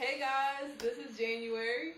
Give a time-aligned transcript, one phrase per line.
[0.00, 1.92] Hey guys, this is January.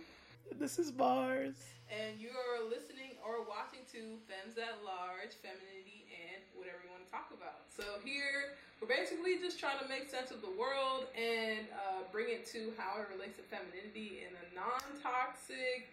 [0.59, 1.55] This is Marz.
[1.87, 7.07] And you are listening or watching to Femmes at Large, Femininity, and whatever you want
[7.07, 7.71] to talk about.
[7.71, 12.27] So here, we're basically just trying to make sense of the world and uh, bring
[12.27, 15.87] it to how it relates to femininity in a non-toxic,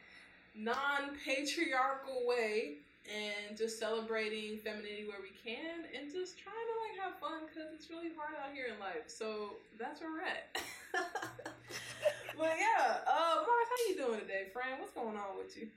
[0.57, 7.13] non-patriarchal way and just celebrating femininity where we can and just trying to like have
[7.21, 10.57] fun because it's really hard out here in life so that's where we're at
[12.39, 15.67] but yeah uh Marz how you doing today friend what's going on with you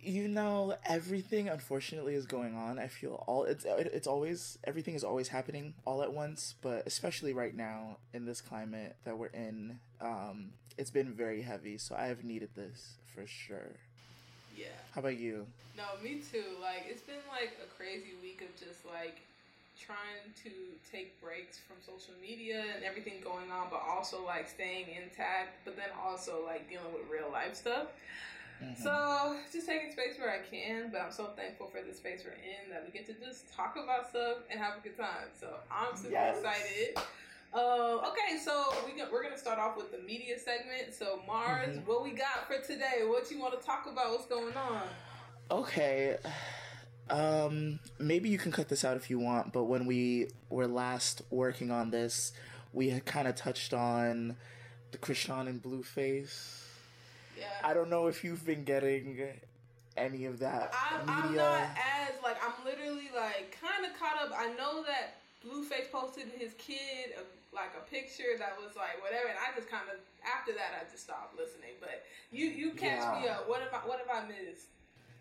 [0.00, 5.02] you know everything unfortunately is going on i feel all it's it's always everything is
[5.02, 9.78] always happening all at once but especially right now in this climate that we're in
[10.02, 13.72] um it's been very heavy so i have needed this for sure
[14.56, 14.66] yeah.
[14.94, 15.46] How about you?
[15.76, 16.44] No, me too.
[16.60, 19.22] Like it's been like a crazy week of just like
[19.84, 20.50] trying to
[20.90, 25.76] take breaks from social media and everything going on, but also like staying intact, but
[25.76, 27.88] then also like dealing with real life stuff.
[28.62, 28.82] Mm-hmm.
[28.82, 32.32] So just taking space where I can, but I'm so thankful for the space we're
[32.32, 35.28] in that we get to just talk about stuff and have a good time.
[35.38, 36.38] So I'm super yes.
[36.38, 36.98] excited.
[37.52, 40.92] Uh, okay, so we we're gonna start off with the media segment.
[40.92, 41.86] So Marz, mm-hmm.
[41.86, 43.02] what we got for today?
[43.04, 44.10] What you want to talk about?
[44.10, 44.82] What's going on?
[45.50, 46.16] Okay.
[47.10, 51.22] Um, maybe you can cut this out if you want, but when we were last
[51.30, 52.32] working on this,
[52.72, 54.36] we had kind of touched on
[54.90, 56.62] the Chrisean and Blueface.
[57.38, 57.46] Yeah.
[57.62, 59.18] I don't know if you've been getting
[59.96, 60.72] any of that.
[60.74, 64.32] I'm, I'm not as like I'm literally like kind of caught up.
[64.36, 69.28] I know that Blueface posted his kid a, like a picture that was like whatever,
[69.28, 71.76] and I just kind of after that I just stopped listening.
[71.80, 73.20] But you you catch yeah.
[73.20, 73.48] me up.
[73.48, 74.66] What have I what have I missed?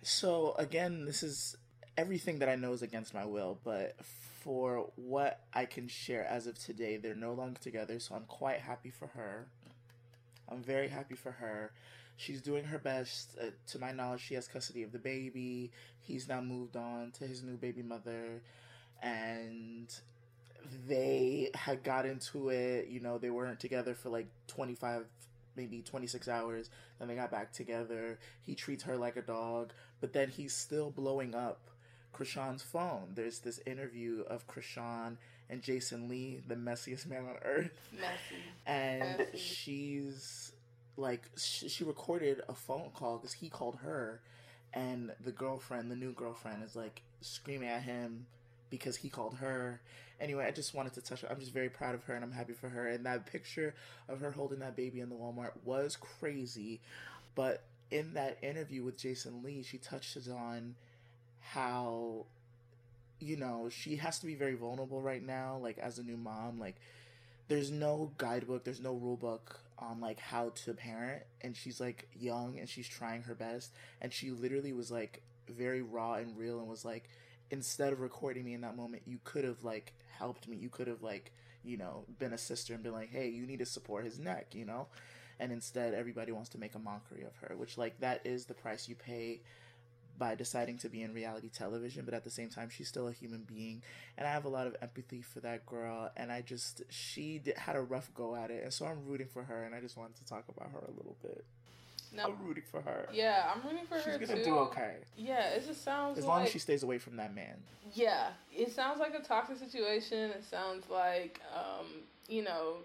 [0.01, 1.55] So again, this is
[1.97, 3.95] everything that I know is against my will, but
[4.43, 7.99] for what I can share as of today, they're no longer together.
[7.99, 9.47] So I'm quite happy for her.
[10.49, 11.71] I'm very happy for her.
[12.17, 13.37] She's doing her best.
[13.41, 15.71] Uh, to my knowledge, she has custody of the baby.
[15.99, 18.41] He's now moved on to his new baby mother.
[19.01, 19.93] And
[20.87, 22.87] they had got into it.
[22.87, 25.05] You know, they weren't together for like 25,
[25.55, 26.69] maybe 26 hours.
[26.99, 28.19] Then they got back together.
[28.41, 29.71] He treats her like a dog,
[30.01, 31.59] but then he's still blowing up
[32.13, 33.13] Chrisean's phone.
[33.15, 35.17] There's this interview of Chrisean
[35.49, 37.89] and Jason Lee, the messiest man on earth.
[37.91, 38.41] Messy.
[38.65, 39.37] And Messy.
[39.37, 40.51] she's
[40.97, 44.21] like, she, she recorded a phone call because he called her,
[44.73, 48.25] and the girlfriend, the new girlfriend, is like screaming at him
[48.69, 49.81] because he called her.
[50.19, 51.23] Anyway, I just wanted to touch.
[51.29, 52.87] I'm just very proud of her and I'm happy for her.
[52.87, 53.75] And that picture
[54.07, 56.79] of her holding that baby in the Walmart was crazy,
[57.35, 60.75] but in that interview with Jason Lee, she touches on
[61.51, 62.25] how
[63.19, 66.59] you know she has to be very vulnerable right now like as a new mom
[66.59, 66.75] like
[67.47, 72.07] there's no guidebook there's no rule book on like how to parent and she's like
[72.19, 73.71] young and she's trying her best
[74.01, 77.09] and she literally was like very raw and real and was like
[77.53, 80.57] instead of recording me in that moment, you could have like helped me.
[80.57, 81.31] You could have like,
[81.63, 84.47] you know, been a sister and been like, hey, you need to support his neck,
[84.53, 84.87] you know?
[85.39, 88.53] And instead, everybody wants to make a mockery of her, which, like, that is the
[88.53, 89.41] price you pay
[90.17, 93.11] by deciding to be in reality television, but at the same time, she's still a
[93.11, 93.81] human being.
[94.17, 96.11] And I have a lot of empathy for that girl.
[96.15, 98.63] And I just, she did, had a rough go at it.
[98.63, 99.63] And so I'm rooting for her.
[99.63, 101.43] And I just wanted to talk about her a little bit.
[102.15, 103.09] No, I'm rooting for her.
[103.11, 104.19] Yeah, I'm rooting for She's her.
[104.19, 104.51] She's gonna too.
[104.51, 104.97] do okay.
[105.17, 107.55] Yeah, it just sounds as like, long as she stays away from that man.
[107.93, 110.29] Yeah, it sounds like a toxic situation.
[110.29, 111.87] It sounds like, um,
[112.27, 112.75] you know,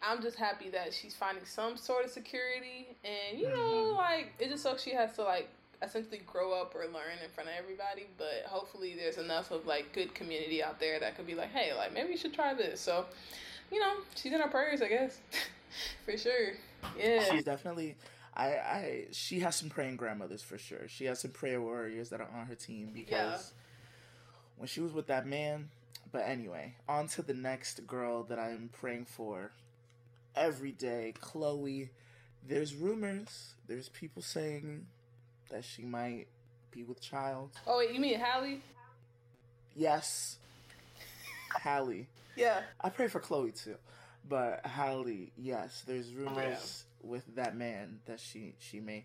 [0.00, 3.96] I'm just happy that she's finding some sort of security, and you know, mm-hmm.
[3.96, 5.48] like it just sucks she has to like
[5.82, 8.06] essentially grow up or learn in front of everybody.
[8.16, 11.74] But hopefully, there's enough of like good community out there that could be like, hey,
[11.74, 12.80] like maybe you should try this.
[12.80, 13.06] So,
[13.70, 15.18] you know, she's in our prayers, I guess,
[16.04, 16.52] for sure.
[16.98, 17.96] Yeah, she's definitely
[18.38, 20.86] I, I she has some praying grandmothers for sure.
[20.86, 23.62] She has some prayer warriors that are on her team because yeah.
[24.56, 25.70] when she was with that man.
[26.10, 29.50] But anyway, on to the next girl that I'm praying for
[30.34, 31.90] every day, Chloe.
[32.46, 33.54] There's rumors.
[33.66, 34.86] There's people saying
[35.50, 36.26] that she might
[36.70, 37.50] be with child.
[37.66, 38.60] Oh wait, you mean Halle?
[39.74, 40.36] Yes,
[41.62, 42.06] Halle.
[42.36, 43.76] Yeah, I pray for Chloe too,
[44.28, 45.30] but Halle.
[45.36, 46.84] Yes, there's oh, rumors.
[46.84, 49.04] Oh, with that man that she she made.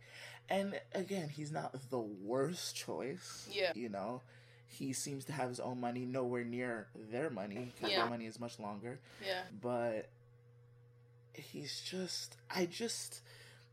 [0.49, 3.47] And again, he's not the worst choice.
[3.51, 3.71] Yeah.
[3.75, 4.21] You know,
[4.67, 8.01] he seems to have his own money nowhere near their money because yeah.
[8.01, 8.99] their money is much longer.
[9.25, 9.41] Yeah.
[9.61, 10.09] But
[11.33, 13.21] he's just I just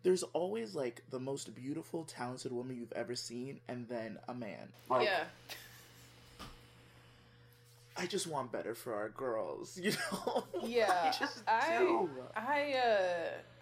[0.03, 4.69] there's always like the most beautiful, talented woman you've ever seen and then a man.
[4.89, 5.25] Like, yeah.
[7.97, 10.45] I just want better for our girls, you know.
[10.63, 12.11] Yeah, I just I, do.
[12.35, 12.47] I, uh,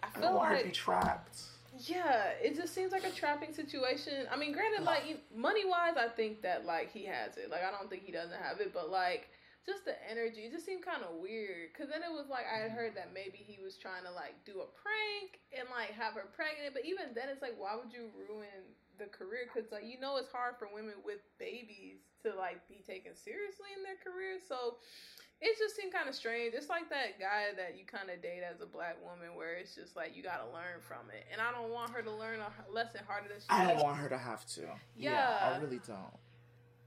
[0.01, 1.41] I I feel don't want like to be trapped.
[1.85, 4.27] Yeah, it just seems like a trapping situation.
[4.31, 7.49] I mean, granted, like money wise, I think that like he has it.
[7.51, 9.29] Like I don't think he doesn't have it, but like
[9.65, 11.73] just the energy, it just seemed kind of weird.
[11.75, 14.39] Cause then it was like I had heard that maybe he was trying to like
[14.45, 17.91] do a prank and like have her pregnant, but even then, it's like why would
[17.91, 19.47] you ruin the career?
[19.51, 23.71] Cause like you know it's hard for women with babies to like be taken seriously
[23.75, 24.79] in their career, so
[25.41, 26.53] it just seemed kind of strange.
[26.53, 29.75] It's like that guy that you kind of date as a black woman, where it's
[29.75, 32.39] just like you got to learn from it, and I don't want her to learn
[32.39, 33.47] a lesson harder than she.
[33.49, 34.67] I don't want her to have to.
[34.97, 35.55] Yeah, Yeah.
[35.55, 36.15] I really don't.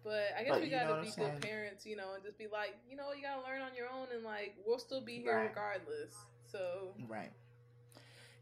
[0.04, 2.74] But I guess But we gotta be good parents, you know, and just be like,
[2.90, 5.36] you know, you got to learn on your own, and like we'll still be here
[5.36, 5.48] Right.
[5.48, 6.14] regardless.
[6.50, 7.30] So Right.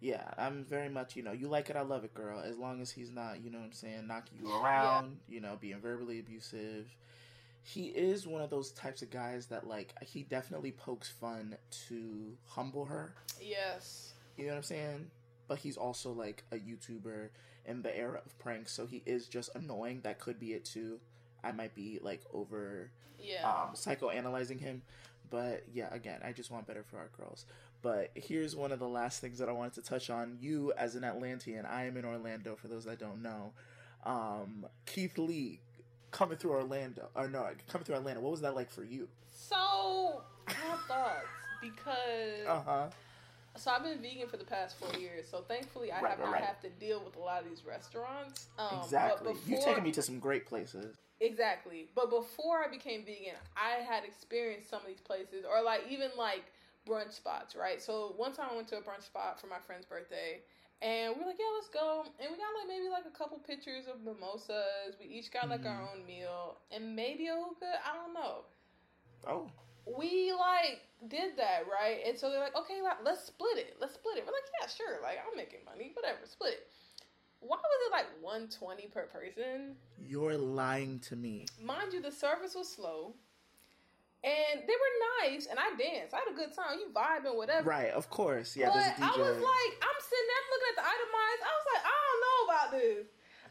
[0.00, 2.40] Yeah, I'm very much, you know, you like it, I love it, girl.
[2.40, 5.58] As long as he's not, you know what I'm saying, knocking you around, you know,
[5.60, 6.86] being verbally abusive.
[7.62, 11.56] He is one of those types of guys that, like, he definitely pokes fun
[11.88, 13.14] to humble her.
[13.38, 15.10] yes, You know what I'm saying?
[15.46, 17.28] But he's also, like, a YouTuber
[17.66, 20.00] in the era of pranks, so he is just annoying.
[20.02, 20.98] That could be it, too.
[21.44, 24.82] I might be, like, over yeah, um, psychoanalyzing him.
[25.30, 27.46] But yeah, again, I just want better for our girls.
[27.82, 30.36] But here's one of the last things that I wanted to touch on.
[30.40, 32.56] You, as an Atlantean, I am in Orlando.
[32.56, 33.52] For those that don't know,
[34.04, 35.60] um, Keith Lee
[36.10, 38.20] coming through Orlando, or no, coming through Atlanta.
[38.20, 39.08] What was that like for you?
[39.30, 41.26] So I have thoughts
[41.62, 42.86] because Uh huh.
[43.56, 45.26] so I've been vegan for the past four years.
[45.30, 46.44] So thankfully, I Right, have right, not right.
[46.44, 48.48] have to deal with a lot of these restaurants.
[48.58, 49.32] Um, exactly.
[49.34, 50.96] But You've taken me to some great places.
[51.20, 51.88] Exactly.
[51.94, 56.10] But before I became vegan, I had experienced some of these places or like even
[56.16, 56.44] like
[56.88, 57.80] brunch spots, right?
[57.82, 60.40] So one time I went to a brunch spot for my friend's birthday
[60.80, 62.04] and we are like, yeah, let's go.
[62.18, 64.96] And we got like maybe like a couple pictures of mimosas.
[64.98, 65.92] We each got like our Mhm.
[65.92, 67.80] own meal and maybe a hookah.
[67.84, 68.44] I don't know.
[69.26, 69.50] Oh,
[69.86, 72.00] We like did that, right?
[72.06, 73.76] And so they're like, okay, like, let's split it.
[73.80, 74.24] Let's split it.
[74.26, 75.00] We're like, yeah, sure.
[75.02, 76.66] Like I'm making money, whatever, split it.
[77.40, 79.76] Why was it like 120 per person?
[80.06, 81.46] you're lying to me.
[81.62, 83.14] mind you, the service was slow,
[84.22, 84.94] and they were
[85.24, 86.12] nice, and I danced.
[86.12, 86.76] I had a good time.
[86.78, 87.68] You vibing, whatever.
[87.68, 88.56] Right, of course.
[88.56, 89.08] Yeah, but there's a DJ.
[89.08, 91.42] I was like, I'm sitting there looking at the itemized.
[91.46, 93.04] I was like, I don't know about this.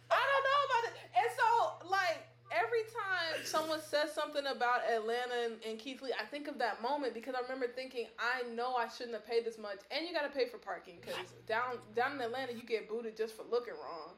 [0.10, 0.94] I don't know about it.
[1.18, 1.48] And so,
[1.90, 6.58] like, every time someone says something about Atlanta and, and Keith Lee, I think of
[6.60, 10.08] that moment because I remember thinking, I know I shouldn't have paid this much, and
[10.08, 11.16] you got to pay for parking because
[11.48, 14.16] down down in Atlanta you get booted just for looking wrong.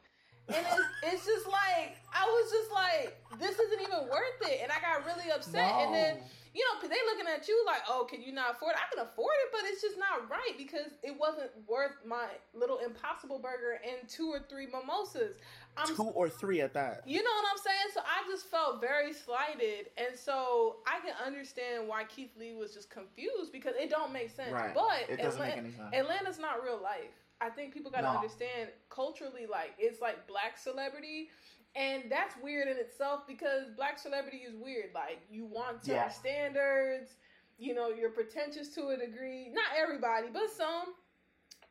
[0.55, 0.83] And it's,
[1.13, 5.05] it's just like I was just like, this isn't even worth it, and I got
[5.05, 5.71] really upset.
[5.81, 6.17] And then
[6.53, 8.79] you know, they looking at you like, oh, can you not afford it?
[8.81, 12.79] I can afford it, but it's just not right because it wasn't worth my little
[12.79, 15.37] impossible burger and two or three mimosas.
[15.77, 17.03] I'm two or three at that.
[17.05, 17.87] you know what I'm saying?
[17.93, 22.73] So I just felt very slighted, and so I can understand why Keith Lee was
[22.73, 24.51] just confused because it don't make sense.
[24.51, 24.73] Right.
[24.73, 25.93] But It doesn't make any sense.
[25.93, 27.15] Atlanta's not real life.
[27.41, 28.13] I think people gotta No.
[28.13, 31.29] understand culturally, like it's like black celebrity.
[31.75, 34.91] And that's weird in itself because black celebrity is weird.
[34.93, 36.09] Like you want certain Yeah.
[36.09, 37.17] standards,
[37.57, 39.49] you know, you're pretentious to a degree.
[39.49, 40.93] Not everybody, but some.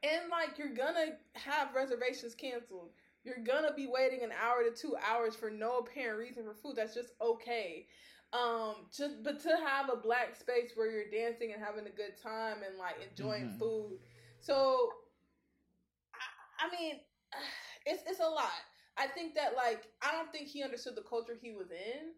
[0.03, 2.91] And like you're gonna have reservations canceled.
[3.25, 6.77] You're gonna be waiting an hour to two hours for no apparent reason for food.
[6.77, 7.87] That's just okay.
[8.33, 12.17] Um, just but to have a black space where you're dancing and having a good
[12.23, 13.59] time and like enjoying Mhm.
[13.59, 13.99] food.
[14.41, 14.95] So,
[16.61, 16.97] I, I mean,
[17.87, 18.51] it's it's a lot.
[18.99, 22.13] I think that like I don't think he understood the culture he was in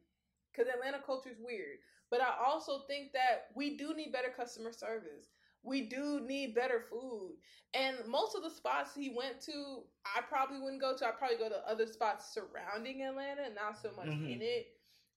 [0.53, 1.79] because Atlanta culture is weird.
[2.11, 5.31] But I also think that we do need better customer service.
[5.63, 7.37] We do need better food.
[7.75, 11.07] And most of the spots he went to, I probably wouldn't go to.
[11.07, 14.25] I'd probably go to other spots surrounding Atlanta, not so much Mhm.
[14.25, 14.67] in it.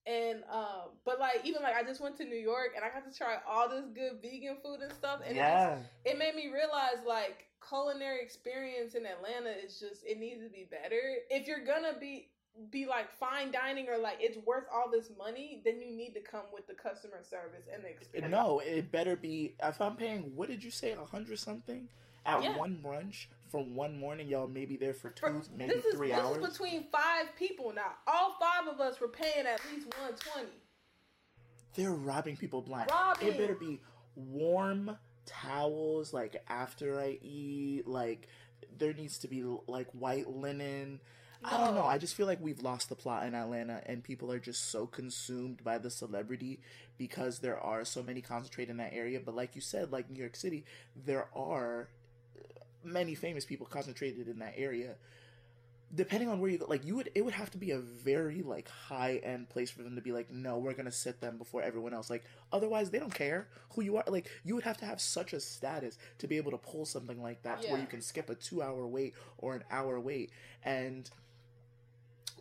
[0.06, 3.10] And um, but like even like I just went to New York and I got
[3.10, 5.20] to try all this good vegan food and stuff.
[5.26, 5.78] And it, yeah.
[6.04, 10.68] it made me realize like culinary experience in Atlanta is just it needs to be
[10.70, 11.00] better.
[11.30, 12.28] If you're gonna be
[12.70, 16.20] be like fine dining or like it's worth all this money, then you need to
[16.20, 18.30] come with the customer service and the experience.
[18.30, 19.54] No, it better be.
[19.62, 21.88] If I'm paying, what did you say, a hundred something
[22.24, 22.56] at Yeah.
[22.56, 24.28] one brunch for one morning?
[24.28, 26.44] Y'all may be there for two, For- maybe this is three this hours.
[26.44, 27.92] is between five people now.
[28.06, 30.48] All five of us were paying at least one twenty.
[31.74, 32.90] They're robbing people blind.
[32.90, 33.28] Robbing.
[33.28, 33.80] It better be
[34.14, 37.86] warm towels, like after I eat.
[37.86, 38.28] Like
[38.78, 41.00] there needs to be like white linen.
[41.44, 41.84] I don't know.
[41.84, 44.86] I just feel like we've lost the plot in Atlanta, and people are just so
[44.86, 46.60] consumed by the celebrity
[46.96, 49.20] because there are so many concentrated in that area.
[49.24, 50.64] But like you said, like New York City,
[50.96, 51.88] there are
[52.86, 54.96] many famous people concentrated in that area.
[55.94, 58.42] depending on where you go, like you would, it would have to be a very
[58.42, 61.62] like high end place for them to be like, no, we're gonna sit them before
[61.62, 62.10] everyone else.
[62.10, 64.04] Like otherwise, they don't care who you are.
[64.08, 67.22] Like you would have to have such a status to be able to pull something
[67.22, 70.32] like that, to where you can skip a two hour wait or an hour wait.
[70.64, 71.08] And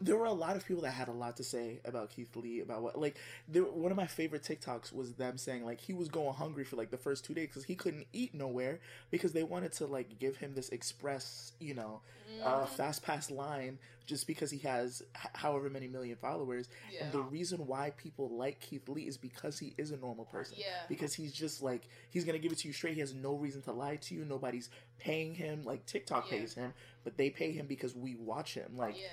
[0.02, 2.60] there were a lot of people that had a lot to say about Keith Lee
[2.60, 3.16] about what like
[3.48, 6.76] there, one of my favorite TikToks was them saying like he was going hungry for
[6.76, 10.20] like the first two days because he couldn't eat nowhere because they wanted to like
[10.20, 12.02] give him this express you know
[12.44, 17.06] uh, fast pass line just because he has h- however many million followers Yeah.
[17.06, 20.58] and the reason why people like Keith Lee is because he is a normal person
[20.60, 20.66] Yeah.
[20.90, 23.62] because he's just like he's gonna give it to you straight he has no reason
[23.62, 26.40] to lie to you nobody's paying him like TikTok Yeah.
[26.40, 26.74] pays him
[27.06, 29.08] but they pay him because we watch him like yeah.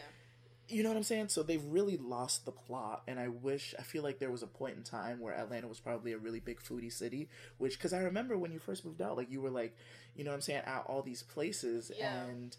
[0.73, 1.29] You know what I'm saying?
[1.29, 4.47] So they've really lost the plot, and I wish I feel like there was a
[4.47, 7.29] point in time where Atlanta was probably a really big foodie city.
[7.59, 9.77] Which, because I remember when you first moved out, like you were like,
[10.17, 12.25] you know what I'm saying, at all these places, Yeah.
[12.25, 12.57] and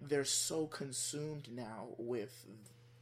[0.00, 2.46] they're so consumed now with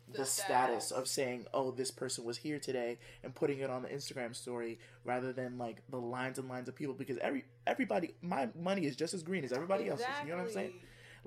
[0.09, 0.91] the, The status status.
[0.93, 4.79] of saying, "Oh, this person was here today," and putting it on the Instagram story
[5.05, 6.95] rather than like the lines and lines of people.
[6.95, 10.07] Because every everybody, my money is just as green as everybody else's.
[10.25, 10.73] You know what I'm saying?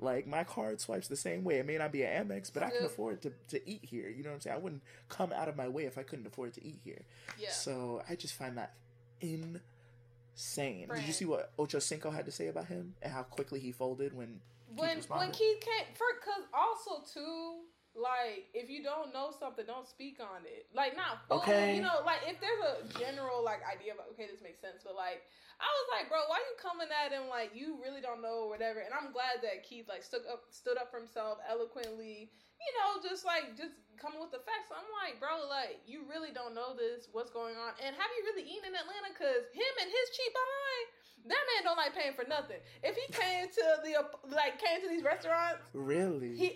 [0.02, 1.58] Like my card swipes the same way.
[1.58, 4.08] It may not be an Amex, but I can afford to, to eat here.
[4.08, 4.56] You know what I'm saying?
[4.56, 7.02] I wouldn't come out of my way if I couldn't afford to eat here.
[7.38, 7.50] Yeah.
[7.50, 8.72] So I just find that
[9.20, 10.88] insane.
[10.94, 13.72] Did you see what Ocho Cinco had to say about him and how quickly he
[13.72, 14.40] folded when
[14.70, 15.30] Keith when when?
[15.32, 17.60] Keith came for because also too
[17.96, 21.74] like if you don't know something don't speak on it like not fully, Okay.
[21.76, 24.94] you know like if there's a general like idea of okay this makes sense but
[24.94, 25.22] like
[25.60, 28.50] I was like bro why you coming at him like you really don't know or
[28.50, 32.70] whatever and I'm glad that Keith like stood up stood up for himself eloquently you
[32.80, 36.56] know just like just coming with the facts I'm like bro like you really don't
[36.56, 39.88] know this what's going on and have you really eaten in Atlanta because him and
[39.92, 40.86] his cheap behind
[41.26, 42.56] that man don't like paying for nothing.
[42.82, 43.92] If he came to the
[44.34, 46.48] like came to these restaurants, really he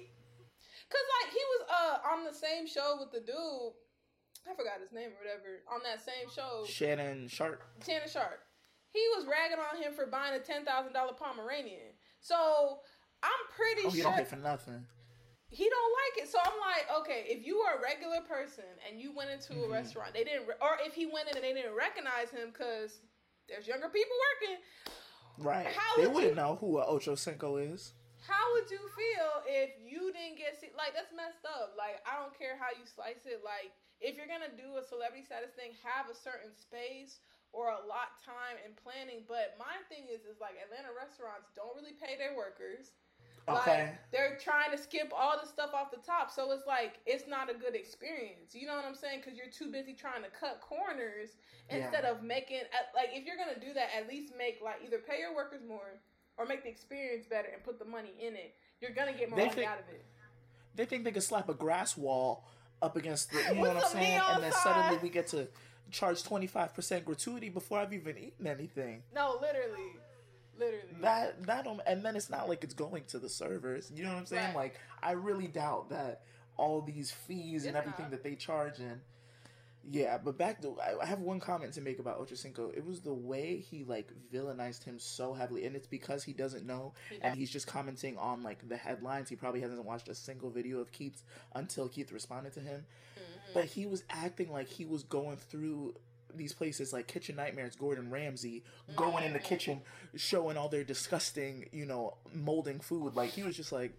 [0.88, 3.76] cause like he was uh on the same show with the dude.
[4.44, 5.64] I forgot his name or whatever.
[5.72, 7.62] On that same show, Shannon Sharpe.
[7.84, 8.43] Shannon Sharpe.
[8.94, 11.98] He was ragging on him for buying a ten thousand dollar Pomeranian.
[12.20, 12.78] So
[13.22, 14.86] I'm pretty Oh, you sure don't pay for nothing.
[15.50, 16.30] he don't like it.
[16.30, 19.66] So I'm like, okay, if you are a regular person and you went into a
[19.66, 19.72] Mhm.
[19.72, 23.00] restaurant, they didn't, or if he went in and they didn't recognize him because
[23.48, 24.62] there's younger people working.
[25.38, 25.66] Right.
[25.66, 27.92] How they would wouldn't you- know who a Ocho Cinco is.
[28.26, 31.74] How would you feel if you didn't get see like that's messed up?
[31.76, 33.42] Like I don't care how you slice it.
[33.44, 37.18] Like if you're gonna do a celebrity status thing, have a certain space
[37.54, 39.22] or a lot time and planning.
[39.30, 42.90] But my thing is, is like Atlanta restaurants don't really pay their workers.
[43.46, 43.92] Okay.
[43.92, 47.28] Like they're trying to skip all the stuff off the top, so it's like it's
[47.28, 48.52] not a good experience.
[48.56, 49.20] You know what I'm saying?
[49.22, 51.36] Because you're too busy trying to cut corners
[51.68, 51.76] Yeah.
[51.84, 52.64] instead of making
[52.96, 56.00] like if you're gonna do that, at least make like either pay your workers more
[56.36, 58.56] or make the experience better and put the money in it.
[58.80, 60.04] You're gonna get more They money think- out of it.
[60.74, 62.48] they think they could slap a grass wall
[62.80, 64.20] up against the, you know what I'm saying?
[64.26, 65.48] And then suddenly we get to
[65.90, 69.02] charge 25% gratuity before I've even eaten anything.
[69.14, 69.96] No, literally,
[70.58, 70.84] literally.
[71.00, 73.90] That that and then it's not like it's going to the servers.
[73.94, 74.46] You know what I'm saying?
[74.48, 74.56] Right.
[74.56, 76.22] Like I really doubt that
[76.56, 79.00] all these fees and everything that they charge and
[79.90, 82.70] yeah, but back to I have one comment to make about Ocho Cinco.
[82.74, 86.66] It was the way he like villainized him so heavily, and it's because he doesn't
[86.66, 89.28] know, He and he's just commenting on like the headlines.
[89.28, 91.22] He probably hasn't watched a single video of Keith's
[91.54, 92.86] until Keith responded to him.
[93.16, 93.54] Mhm.
[93.54, 95.94] But he was acting like he was going through
[96.34, 98.64] these places like Kitchen Nightmares, Gordon Ramsay,
[98.96, 99.82] going in the kitchen,
[100.16, 103.14] showing all their disgusting, you know, molding food.
[103.14, 103.92] Like he was just like,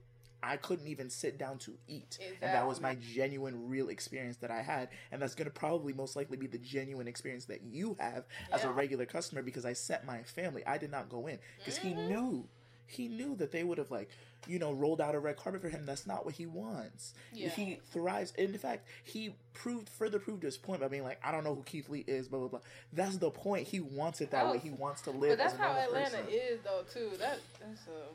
[0.44, 2.20] I couldn't even sit down to eat.
[2.42, 4.90] And that was my genuine, real experience that I had.
[5.12, 8.64] And that's going to probably most likely be the genuine experience that you have as
[8.64, 10.66] a regular customer because I sent my family.
[10.66, 12.08] I did not go in because he Mhm.
[12.08, 12.48] knew.
[12.88, 14.10] He knew that they would have like,
[14.46, 15.88] you know, rolled out a red carpet for him.
[15.88, 17.16] That's not what he wants.
[17.34, 17.50] Yeah.
[17.50, 18.32] He thrives.
[18.38, 21.64] In fact, he proved further proved his point by being like, I don't know who
[21.64, 22.60] Keith Lee is, blah blah blah.
[22.94, 23.68] That's the point.
[23.68, 24.60] He wants it that Oh, way.
[24.60, 26.28] He wants to live But that's how Atlanta person.
[26.30, 26.84] is, though.
[26.94, 27.18] Too.
[27.18, 28.06] That that's a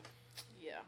[0.61, 0.79] yeah.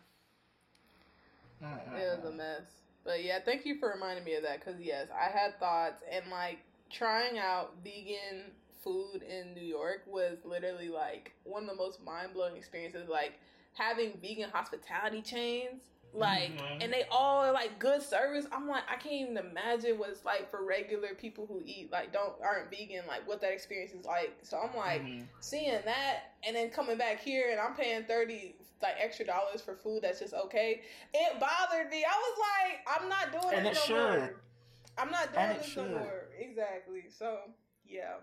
[1.96, 2.62] It was a mess.
[3.04, 6.24] But yeah, thank you for reminding me of that because yes, I had thoughts and
[6.32, 8.52] like trying out vegan
[8.84, 13.10] food in New York was literally like one of the most mind blowing experiences.
[13.10, 13.34] Like
[13.74, 15.82] having vegan hospitality chains,
[16.14, 16.84] like, Mhm.
[16.84, 18.46] and they all are like good service.
[18.52, 22.14] I'm like, I can't even imagine what it's like for regular people who eat like
[22.14, 24.34] don't aren't vegan, like what that experience is like.
[24.44, 25.28] So I'm like Mhm.
[25.42, 29.76] seeing that and then coming back here and I'm paying 30 like extra dollars for
[29.76, 30.82] food that's just okay.
[31.14, 32.06] It bothered me.
[32.06, 34.20] I was like, I'm not doing And this it no should.
[34.20, 34.36] more.
[34.98, 36.28] I'm not doing And it this no more.
[36.40, 37.06] Exactly.
[37.10, 37.38] So
[37.86, 38.16] yeah.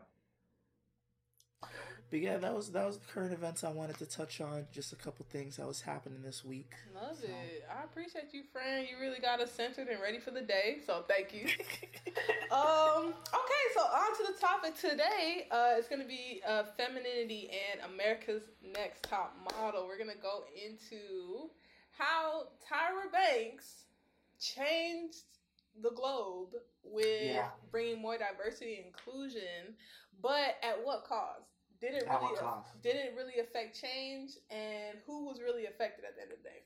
[2.11, 4.67] But yeah, that was that was the current events I wanted to touch on.
[4.73, 6.73] Just a couple things that was happening this week.
[6.95, 7.26] Love so.
[7.26, 7.64] it.
[7.71, 8.87] I appreciate you, friend.
[8.90, 10.79] You really got us centered and ready for the day.
[10.85, 11.43] So thank you.
[12.50, 13.14] um.
[13.14, 13.64] Okay.
[13.75, 15.47] So on to the topic today.
[15.50, 18.43] Uh, it's gonna be uh, femininity and America's
[18.75, 19.87] Next Top Model.
[19.87, 21.50] We're gonna go into
[21.97, 23.85] how Tyra Banks
[24.40, 25.25] changed
[25.83, 27.49] the globe with yeah.
[27.71, 29.76] bringing more diversity and inclusion,
[30.23, 31.50] but at what cost?
[31.80, 32.37] Did it really
[32.82, 36.49] did it really affect change, and who was really affected at the end of the
[36.49, 36.60] day?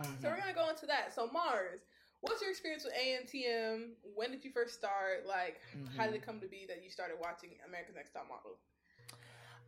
[0.00, 0.22] Mm-hmm.
[0.22, 1.14] So we're gonna go into that.
[1.14, 1.84] So Marz,
[2.20, 3.90] what's your experience with ANTM?
[4.14, 5.26] When did you first start?
[5.26, 5.96] Like, mm-hmm.
[5.96, 8.56] how did it come to be that you started watching America's Next Top Model?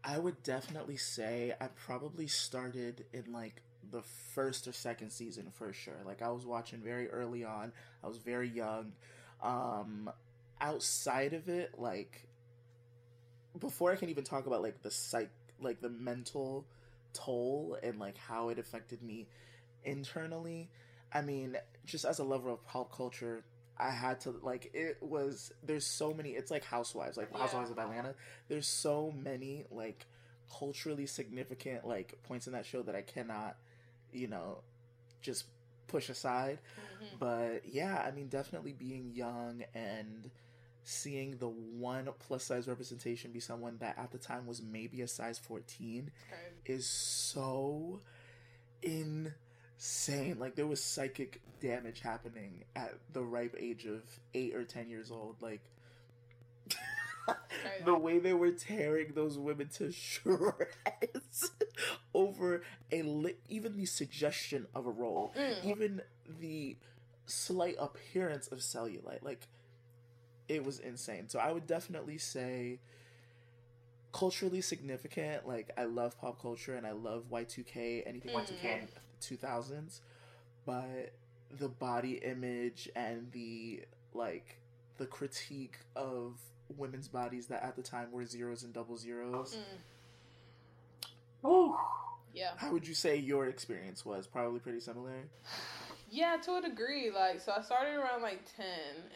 [0.05, 4.03] I would definitely say I probably started in like the
[4.35, 6.01] first or second season for sure.
[6.05, 7.73] Like I was watching very early on.
[8.03, 8.93] I was very young.
[9.43, 10.11] Um
[10.61, 12.29] outside of it, like
[13.59, 16.65] before I can even talk about like the psych, like the mental
[17.13, 19.27] toll and like how it affected me
[19.85, 20.69] internally.
[21.13, 23.45] I mean, just as a lover of pop culture,
[23.79, 27.39] I had to like it was there's so many it's like Housewives, like yeah.
[27.39, 28.15] Housewives of Atlanta.
[28.49, 30.07] There's so many like
[30.59, 33.57] culturally significant like points in that show that I cannot,
[34.13, 34.59] you know,
[35.23, 35.45] just
[35.87, 36.59] push aside.
[36.77, 37.17] Mm-hmm.
[37.19, 40.31] But yeah, I mean definitely being young and
[40.89, 45.07] seeing the one plus size representation be someone that at the time was maybe a
[45.07, 46.41] size 14 okay.
[46.65, 48.01] is so
[48.83, 50.39] insane.
[50.39, 54.03] Like there was psychic damage happening at the ripe age of
[54.33, 55.37] 8 or 10 years old.
[55.43, 55.61] Like
[57.85, 61.51] the way they were tearing those women to shreds
[62.15, 65.65] over a li- even the suggestion of a role, mm.
[65.67, 66.01] even
[66.41, 66.79] the
[67.27, 69.23] slight appearance of cellulite.
[69.23, 69.47] Like
[70.49, 71.29] it was insane.
[71.29, 72.81] So I would definitely say
[74.13, 75.47] culturally significant.
[75.47, 78.47] Like I love pop culture and I love Y2K, anything mm.
[78.47, 78.89] Y2K in
[79.21, 80.01] 2000s,
[80.65, 81.13] but
[81.51, 83.83] the body image and the
[84.15, 84.59] like
[84.97, 86.39] the critique of
[86.77, 89.57] women's bodies that at the time were zeros and double zeros.
[89.57, 89.79] Mm.
[92.35, 92.51] Yeah.
[92.57, 94.27] How would you say your experience was?
[94.27, 95.13] Probably pretty similar.
[96.11, 97.11] Yeah, to a degree.
[97.11, 98.67] Like, so I started around like 10,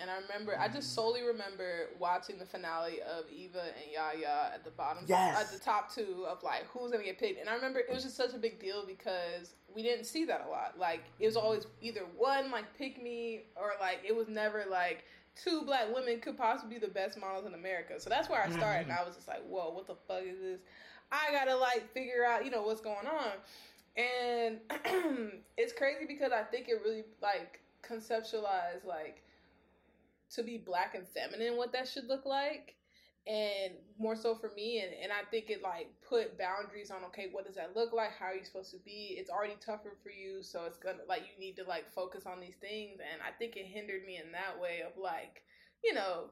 [0.00, 0.94] and I remember, I just mm.
[0.94, 5.40] solely remember watching the finale of Eva and Yaya at the bottom, yes.
[5.40, 7.40] at the top two of like who's gonna get picked.
[7.40, 10.44] And I remember it was just such a big deal because we didn't see that
[10.46, 10.74] a lot.
[10.78, 15.04] Like, it was always either one like pick me, or like it was never like
[15.34, 17.98] two black women could possibly be the best models in America.
[17.98, 19.06] So that's where I started, and I mm-hmm.
[19.06, 20.60] was just like, whoa, what the fuck is this?
[21.10, 23.32] I gotta like figure out, you know, what's going on.
[23.96, 24.60] And
[25.56, 29.22] it's crazy because I think it really like conceptualized like
[30.30, 32.74] to be black and feminine what that should look like.
[33.26, 37.28] And more so for me and, and i think it like put boundaries on okay
[37.30, 38.10] what does that look like?
[38.18, 39.14] How are you supposed to be?
[39.16, 42.40] It's already tougher for you so it's gonna like you need to like focus on
[42.40, 42.98] these things.
[42.98, 45.42] And i think it hindered me in that way of like
[45.84, 46.30] you know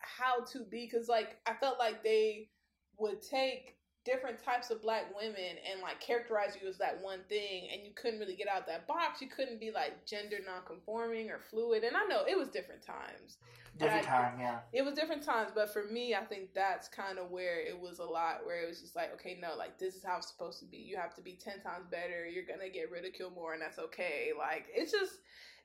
[0.00, 0.86] how to be.
[0.90, 2.50] Because like i felt like they
[2.98, 3.75] would take
[4.06, 7.90] different types of black women and like characterize you as that one thing and you
[7.94, 9.20] couldn't really get out that box.
[9.20, 11.82] You couldn't be like gender non-conforming or fluid.
[11.82, 13.38] And i know it was different times.
[13.76, 14.60] Different I, time yeah.
[14.72, 15.50] It was different times.
[15.54, 18.68] But for me i think that's kind of where it was a lot where it
[18.68, 20.78] was just like okay no like this is how it's supposed to be.
[20.78, 22.26] You have to be 10 times better.
[22.26, 24.30] You're gonna get ridiculed more and that's okay.
[24.38, 25.14] Like it's just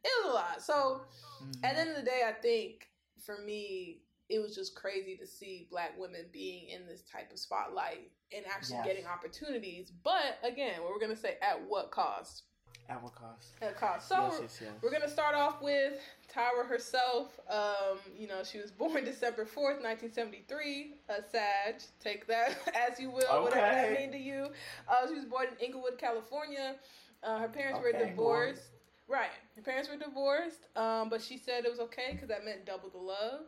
[0.04, 0.62] it was a lot.
[0.64, 1.02] So
[1.44, 1.64] mm-hmm.
[1.64, 2.88] at the end of the day i think
[3.24, 7.38] for me it was just crazy to see black women being in this type of
[7.38, 8.86] spotlight and actually yes.
[8.86, 9.92] getting opportunities.
[10.04, 12.44] But again, what we're gonna say at what cost?
[12.90, 13.50] At what cost?
[13.62, 14.08] At cost.
[14.08, 14.72] So yes, yes, yes.
[14.82, 16.00] we're gonna start off with
[16.34, 17.40] Tyra herself.
[17.50, 20.96] Um, you know, she was born December fourth, nineteen seventy three.
[21.10, 21.82] A Sag.
[22.02, 22.58] Take that
[22.90, 23.44] as you will, okay.
[23.44, 24.48] whatever that mean to you.
[24.88, 26.76] Uh, she was born in Inglewood, California.
[27.22, 28.64] Uh, her parents okay, were divorced.
[29.08, 29.30] Right.
[29.58, 32.90] Her parents were divorced, um, but she said it was okay because that meant double
[32.90, 33.42] the love.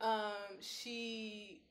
[0.00, 1.62] Um, she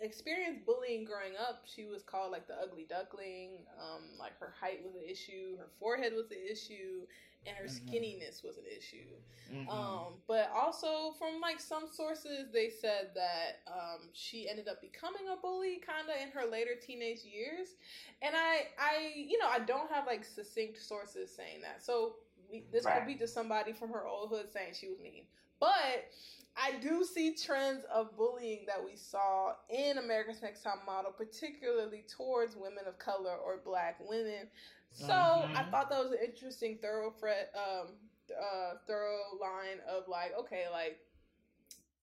[0.00, 1.64] experienced bullying growing up.
[1.64, 3.66] She was called like the ugly duckling.
[3.80, 7.06] Um, like her height was an issue, her forehead was an issue,
[7.46, 7.88] and her mm-hmm.
[7.88, 9.10] skinniness was an issue.
[9.52, 9.68] Mm-hmm.
[9.68, 15.22] Um, but also from like some sources, they said that um, she ended up becoming
[15.32, 17.74] a bully kind of in her later teenage years.
[18.22, 21.84] And I, I, you know, I don't have like succinct sources saying that.
[21.84, 22.16] So
[22.50, 22.98] we, this right.
[22.98, 25.24] could be just somebody from her old hood saying she was mean.
[25.60, 26.12] But
[26.56, 32.04] I do see trends of bullying that we saw in America's Next Top Model, particularly
[32.08, 34.48] towards women of color or black women.
[34.90, 35.56] So mm-hmm.
[35.56, 37.88] I thought that was an interesting thoroughfare, um,
[38.30, 40.98] uh, thorough line of like, okay, like,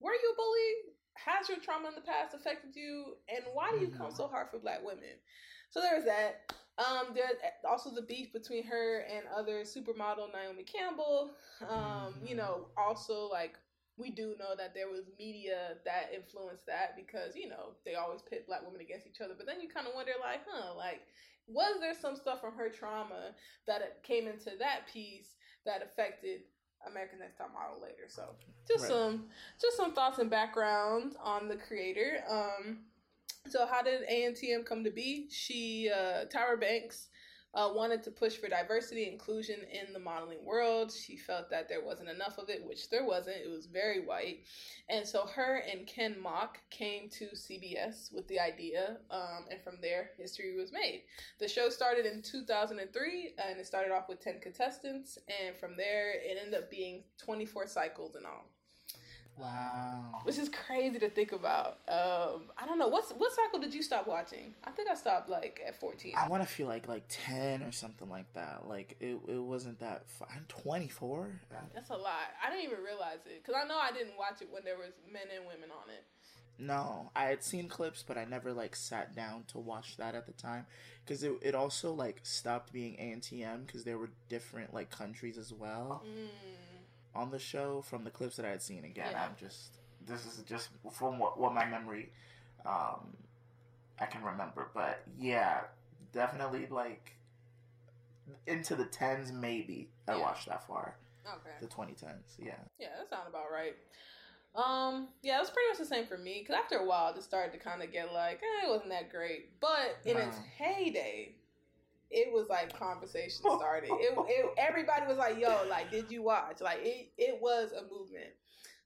[0.02, 0.96] were you a bully?
[1.26, 4.50] has your trauma in the past affected you, and why do you come so hard
[4.50, 5.20] for black women?
[5.70, 6.54] So there's that.
[6.78, 7.36] Um, there's
[7.70, 11.32] also the beef between her and other supermodel Naomi Campbell.
[11.70, 13.58] Um, you know, also like
[14.02, 18.22] we do know that there was media that influenced that because you know they always
[18.22, 19.34] pit black women against each other.
[19.38, 21.02] But then you kind of wonder, like, huh, like
[21.48, 23.36] was there some stuff from her trauma
[23.68, 25.36] that came into that piece
[25.66, 26.42] that affected
[26.88, 28.08] American Next Top Model later?
[28.08, 28.36] So
[28.68, 28.92] just right.
[28.92, 29.26] some
[29.62, 32.24] just some thoughts and background on the creator.
[32.30, 32.80] Um,
[33.50, 35.28] so how did ANTM come to be?
[35.30, 37.08] She uh, Tyra Banks
[37.54, 40.92] uh, wanted to push for diversity inclusion in the modeling world.
[40.92, 43.38] She felt that there wasn't enough of it, which there wasn't.
[43.38, 44.46] It was very white.
[44.90, 49.76] And so her and Ken Mock came to CBS with the idea, um, and from
[49.82, 51.04] there, history was made.
[51.40, 56.12] The show started in 2003, and it started off with 10 contestants, and from there,
[56.14, 58.46] it ended up being 24 cycles in all.
[59.38, 60.20] Wow.
[60.24, 61.80] Which is crazy to think about.
[61.88, 64.54] Um, I don't know what's what cycle did you stop watching?
[64.64, 66.14] I think I stopped like at fourteen.
[66.16, 68.68] I want to feel like like ten or something like that.
[68.68, 70.08] Like it, it wasn't that.
[70.10, 70.28] Far.
[70.36, 71.30] I'm twenty four.
[71.74, 72.30] That's a lot.
[72.46, 74.92] I didn't even realize it because I know I didn't watch it when there was
[75.12, 76.04] men and women on it.
[76.60, 80.28] No, I had seen clips, but I never like sat down to watch that at
[80.28, 80.68] the time
[81.04, 85.52] because it it also like stopped being ANTM because there were different like countries as
[85.52, 86.04] well.
[86.06, 86.51] Mm
[87.16, 88.86] on the show from the clips that I had seen.
[88.86, 89.24] Again, yeah.
[89.24, 92.10] I'm just this is just from what, what my memory
[92.66, 93.16] um,
[94.00, 94.70] I can remember.
[94.74, 95.62] But yeah,
[96.14, 97.16] definitely like
[98.48, 100.22] into the tens, maybe I yeah.
[100.22, 100.96] watched that far.
[101.26, 101.56] Okay.
[101.60, 102.54] The 2010s, yeah.
[102.80, 103.76] Yeah, that sounds about right.
[104.54, 107.16] Um, yeah, it was pretty much the same for me because after a while, it
[107.16, 109.60] just started to kind of get like, eh, it wasn't that great.
[109.60, 110.24] But in no.
[110.24, 111.36] its heyday,
[112.12, 113.90] it was like conversation started.
[113.90, 117.84] it, it everybody was like, "Yo, like, did you watch?" Like, it it was a
[117.84, 118.32] movement.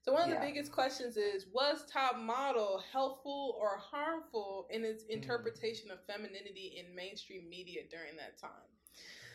[0.02, 0.40] So one of yeah.
[0.40, 5.10] the biggest questions is: Was Top Model helpful or harmful in its mm.
[5.10, 5.94] interpretation mm.
[5.94, 8.50] of femininity in mainstream media during that time?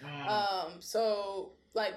[0.03, 0.27] Mm.
[0.27, 1.93] Um, so like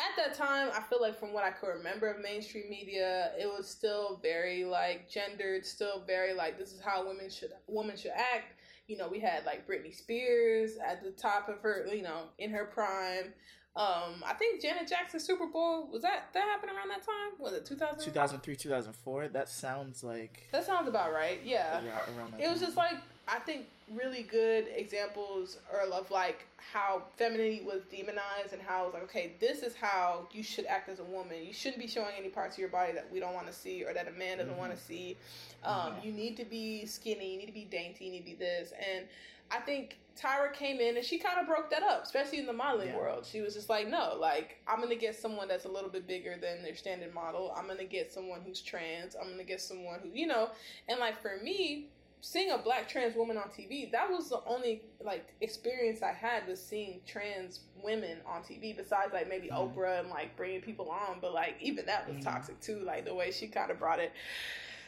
[0.00, 3.46] at that time, I feel like from what I could remember of mainstream media, it
[3.46, 8.12] was still very like gendered, still very like this is how women should women should
[8.12, 8.54] act
[8.92, 12.50] you know, we had like Britney Spears at the top of her, you know, in
[12.50, 13.32] her prime.
[13.74, 17.40] Um, I think Janet Jackson Super Bowl was that that happened around that time?
[17.40, 18.04] Was it 2000?
[18.04, 19.28] 2003, 2004.
[19.28, 21.40] That sounds like that sounds about right.
[21.42, 21.80] Yeah,
[22.18, 22.96] around it was just like
[23.32, 28.86] I think really good examples are of like how femininity was demonized and how it
[28.86, 31.38] was like okay this is how you should act as a woman.
[31.42, 33.84] You shouldn't be showing any parts of your body that we don't want to see
[33.84, 34.60] or that a man doesn't mm-hmm.
[34.60, 35.16] want to see.
[35.64, 36.06] Um, mm-hmm.
[36.06, 38.72] you need to be skinny you need to be dainty you need to be this.
[38.72, 39.06] And
[39.50, 42.52] i think tyra came in and she kind of broke that up especially in the
[42.52, 42.96] modeling yeah.
[42.98, 43.24] world.
[43.24, 46.36] She was just like no like i'm gonna get someone that's a little bit bigger
[46.38, 47.54] than their standard model.
[47.56, 49.16] I'm gonna get someone who's trans.
[49.18, 50.50] I'm gonna get someone who you know?
[50.88, 51.86] And like for me
[52.22, 56.46] seeing a black trans woman on TV, that was the only like experience I had
[56.46, 58.74] was seeing trans women on TV.
[58.74, 59.78] Besides, like maybe mm-hmm.
[59.78, 62.24] Oprah and like bringing people on, but like even that was mm-hmm.
[62.24, 62.78] toxic too.
[62.78, 64.12] Like the way she kind of brought it.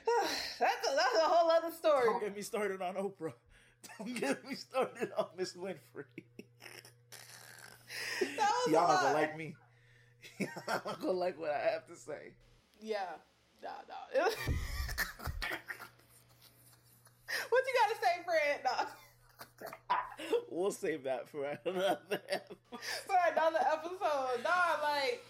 [0.60, 2.04] that's a, that's a whole other story.
[2.06, 3.32] Don't get me started on Oprah.
[3.98, 6.04] Don't get me started on Miss Winfrey.
[8.68, 9.54] Y'all not gonna like me.
[10.38, 12.32] Y'all not gonna like what I have to say.
[12.80, 12.98] Yeah,
[13.62, 14.30] nah, nah.
[17.48, 18.60] What you gotta say, Fred?
[18.64, 18.86] No.
[20.50, 22.56] we'll save that for another episode.
[23.06, 24.42] for another episode.
[24.42, 25.24] Nah, like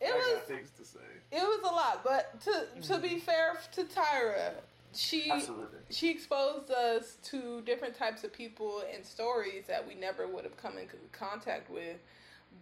[0.00, 0.98] it I was things to say.
[1.32, 3.18] It was a lot, but to to be mm-hmm.
[3.18, 4.52] fair to Tyra,
[4.94, 5.78] she Absolutely.
[5.90, 10.56] she exposed us to different types of people and stories that we never would have
[10.56, 11.96] come in contact with.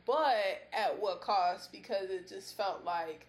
[0.07, 1.73] But at what cost?
[1.73, 3.27] Because it just felt like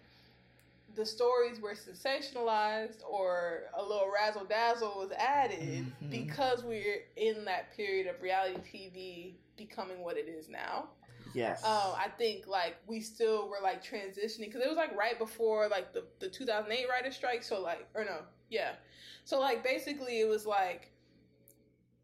[0.96, 6.10] the stories were sensationalized or a little razzle dazzle was added mm-hmm.
[6.10, 10.88] because we're in that period of reality TV becoming what it is now.
[11.34, 11.62] Yes.
[11.64, 15.68] Um, I think like we still were like transitioning because it was like right before
[15.68, 17.42] like the the 2008 writer strike.
[17.42, 18.72] So like, or no, yeah.
[19.24, 20.92] So like basically it was like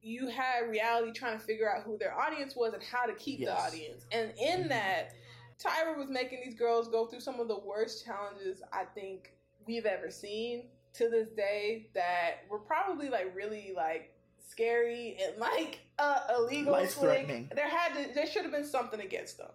[0.02, 3.40] you had reality trying to figure out who their audience was and how to keep
[3.40, 3.48] yes.
[3.48, 4.68] the audience, and in mm-hmm.
[4.68, 5.14] that
[5.62, 9.32] Tyra was making these girls go through some of the worst challenges I think
[9.66, 14.14] we've ever seen to this day that were probably like really like
[14.48, 16.72] scary and like uh, illegal.
[16.72, 17.50] Life threatening.
[17.54, 19.50] There had to, there should have been something against them.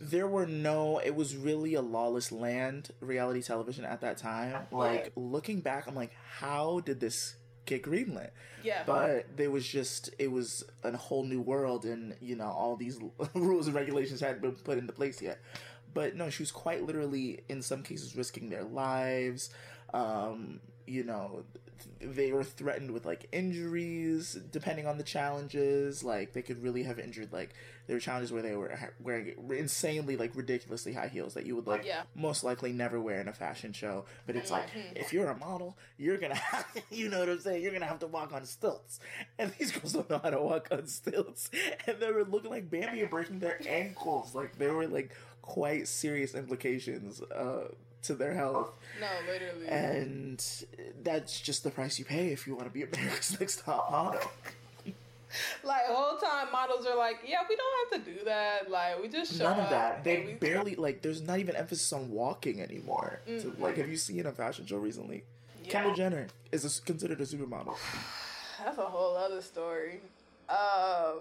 [0.00, 0.98] There were no.
[0.98, 2.90] It was really a lawless land.
[3.00, 4.66] Reality television at that time.
[4.72, 8.30] Like looking back, I'm like, how did this get greenlit.
[8.62, 8.82] Yeah.
[8.86, 12.98] But there was just it was a whole new world, and you know all these
[13.34, 15.40] rules and regulations hadn't been put into place yet.
[15.92, 19.50] But no, she was quite literally in some cases risking their lives.
[19.92, 21.44] Um, you know
[22.00, 26.04] they were threatened with like injuries depending on the challenges.
[26.04, 27.50] Like they could really have injured like
[27.86, 31.66] there were challenges where they were wearing insanely like ridiculously high heels that you would
[31.66, 32.02] like Yeah.
[32.14, 34.04] most likely never wear in a fashion show.
[34.26, 34.96] But it's like Mhm.
[34.96, 37.62] if you're a model you're gonna have you know what i'm saying?
[37.62, 39.00] You're gonna have to walk on stilts.
[39.38, 41.50] And these girls don't know how to walk on stilts.
[41.86, 44.34] And they were looking like bambi and breaking their ankles.
[44.34, 47.68] Like there were like quite serious implications uh
[48.04, 49.66] to their health No, literally.
[49.68, 50.44] and
[51.02, 54.20] that's just the price you pay if you want to be America's Next Top Model.
[55.64, 58.70] like whole time models are like, yeah, we don't have to do that.
[58.70, 60.04] Like we just show None of up that.
[60.04, 61.02] They barely like.
[61.02, 63.20] There's not even emphasis on walking anymore.
[63.26, 63.58] So, Mm-mm.
[63.60, 65.24] like, have you seen a fashion show recently?
[65.64, 65.70] Yeah.
[65.70, 67.74] Kendall Jenner is a, considered a supermodel.
[68.64, 70.00] That's a whole other story.
[70.48, 71.20] Um,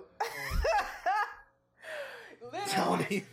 [2.54, 3.24] literally,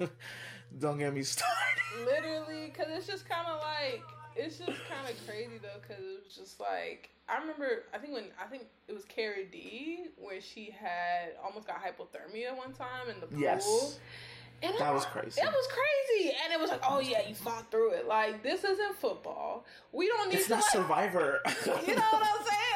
[0.79, 2.05] don't get me started.
[2.05, 4.03] literally, because it's just kind of like
[4.37, 7.85] it's just kind of crazy though, because it was just like I remember.
[7.95, 12.57] I think when I think it was Carrie D where she had almost got hypothermia
[12.57, 13.41] one time in the pool.
[13.41, 13.99] Yes.
[14.63, 15.41] And That I'm was crazy.
[15.41, 18.07] It was crazy, and it was like, oh yeah, you fought through it.
[18.07, 19.65] Like this isn't football.
[19.93, 21.41] We don't need It's to not like, Survivor.
[21.87, 22.70] You know what I'm saying?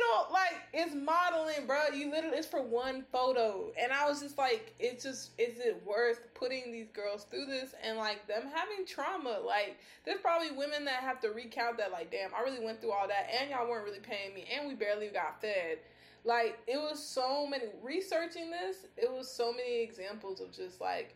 [0.00, 1.88] Don't like it's modeling, bro.
[1.94, 5.82] You literally it's for one photo, and I was just like, it's just is it
[5.84, 9.40] worth putting these girls through this and like them having trauma?
[9.44, 11.92] Like there's probably women that have to recount that.
[11.92, 14.66] Like damn, I really went through all that, and y'all weren't really paying me, and
[14.66, 15.78] we barely got fed.
[16.24, 18.86] Like it was so many researching this.
[18.96, 21.14] It was so many examples of just like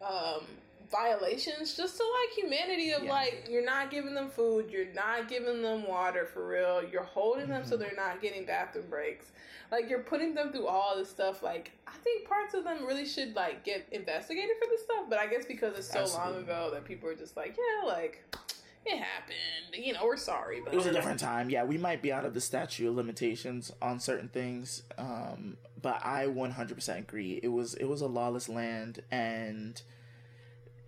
[0.00, 0.44] um
[0.90, 3.10] violations just to like humanity of Yeah.
[3.12, 7.48] like you're not giving them food you're not giving them water for real you're holding
[7.48, 7.80] them so Mhm.
[7.80, 9.26] they're not getting bathroom breaks
[9.70, 13.06] like you're putting them through all this stuff like i think parts of them really
[13.06, 16.70] should like get investigated for this stuff but i guess because it's so long ago
[16.72, 18.22] that people are just like yeah like
[18.86, 19.36] it happened
[19.84, 21.48] you know we're sorry but it was a different time.
[21.48, 26.04] Yeah, we might be out of the statute of limitations on certain things, um, but
[26.04, 27.40] I 100% agree.
[27.42, 29.80] It was it was a lawless land, and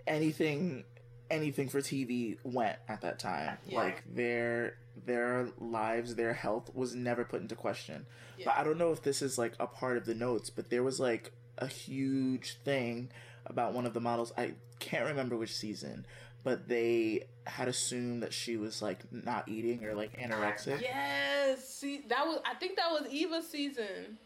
[0.07, 0.85] anything
[1.31, 3.59] anything for TV went at that time.
[3.67, 3.79] Yeah.
[3.79, 8.07] Like their their lives, their health was never put into question.
[8.39, 8.47] Yeah.
[8.47, 10.83] But I don't know if this is like a part of the notes, but there
[10.83, 13.11] was like a huge thing
[13.47, 14.33] about one of the models.
[14.37, 16.07] I can't remember which season,
[16.45, 20.81] but they had assumed that she was like not eating or like anorexic.
[20.81, 24.19] yes see that was i think that was eva's season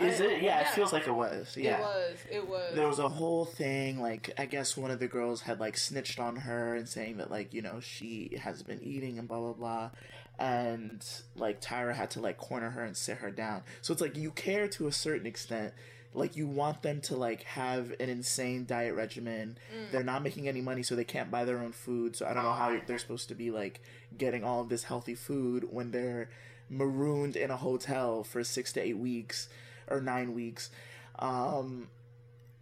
[0.00, 0.42] Is it?
[0.42, 1.56] Yeah, it feels like it was.
[1.56, 1.78] Yeah.
[1.78, 5.08] it was it was There was a whole thing, like, I guess one of the
[5.08, 8.82] girls had, like, snitched on her and saying that, like, you know, she has been
[8.82, 9.90] eating and blah, blah, blah.
[10.38, 11.04] And,
[11.36, 13.62] like, Tyra had to, like, corner her and sit her down.
[13.82, 15.74] So it's like, you care to a certain extent.
[16.14, 19.56] Like, you want them to, like, have an insane diet regimen.
[19.74, 19.92] Mm.
[19.92, 22.16] They're not making any money, so they can't buy their own food.
[22.16, 23.80] So I don't know how they're supposed to be, like,
[24.16, 26.28] getting all of this healthy food when they're
[26.68, 29.48] marooned in a hotel for six to eight weeks
[29.88, 30.70] or nine weeks.
[31.18, 31.88] Um,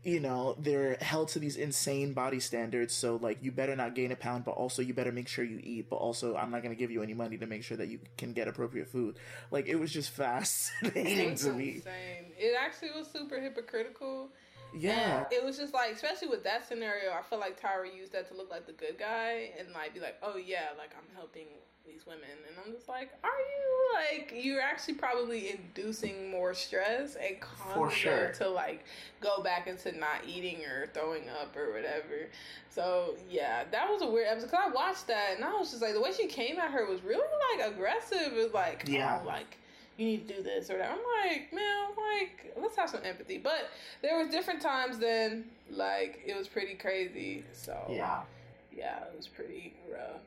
[0.02, 2.94] you know, they're held to these insane body standards.
[2.94, 5.60] So, like, you better not gain a pound, but also you better make sure you
[5.62, 5.90] eat.
[5.90, 7.98] But also, I'm not going to give you any money to make sure that you
[8.16, 9.18] can get appropriate food.
[9.50, 11.74] Like, it was just fascinating was to me.
[11.76, 12.32] insane.
[12.38, 14.30] It actually was super hypocritical.
[14.74, 15.24] Yeah.
[15.24, 18.28] And it was just like, especially with that scenario, I feel like Tyra used that
[18.28, 21.46] to look like the good guy and like be like, oh yeah, like I'm helping
[21.86, 22.28] these women.
[22.48, 23.70] And I'm just like, are you?
[23.92, 28.24] Like, you're actually probably inducing more stress and causing sure.
[28.26, 28.84] them to like
[29.20, 32.28] go back into not eating or throwing up or whatever.
[32.70, 34.50] So yeah, that was a weird episode.
[34.50, 36.86] Cause I watched that and I was just like, the way she came at her
[36.88, 37.26] was really
[37.58, 38.32] like aggressive.
[38.32, 39.20] It was like, oh, Yeah.
[39.22, 39.58] oh, like
[39.96, 40.90] you need to do this or that.
[40.90, 43.38] I'm like, man, like let's have some empathy.
[43.38, 43.68] But
[44.02, 47.44] there was different times then, like it was pretty crazy.
[47.52, 48.20] So Yeah.
[48.74, 50.20] yeah, it was pretty rough.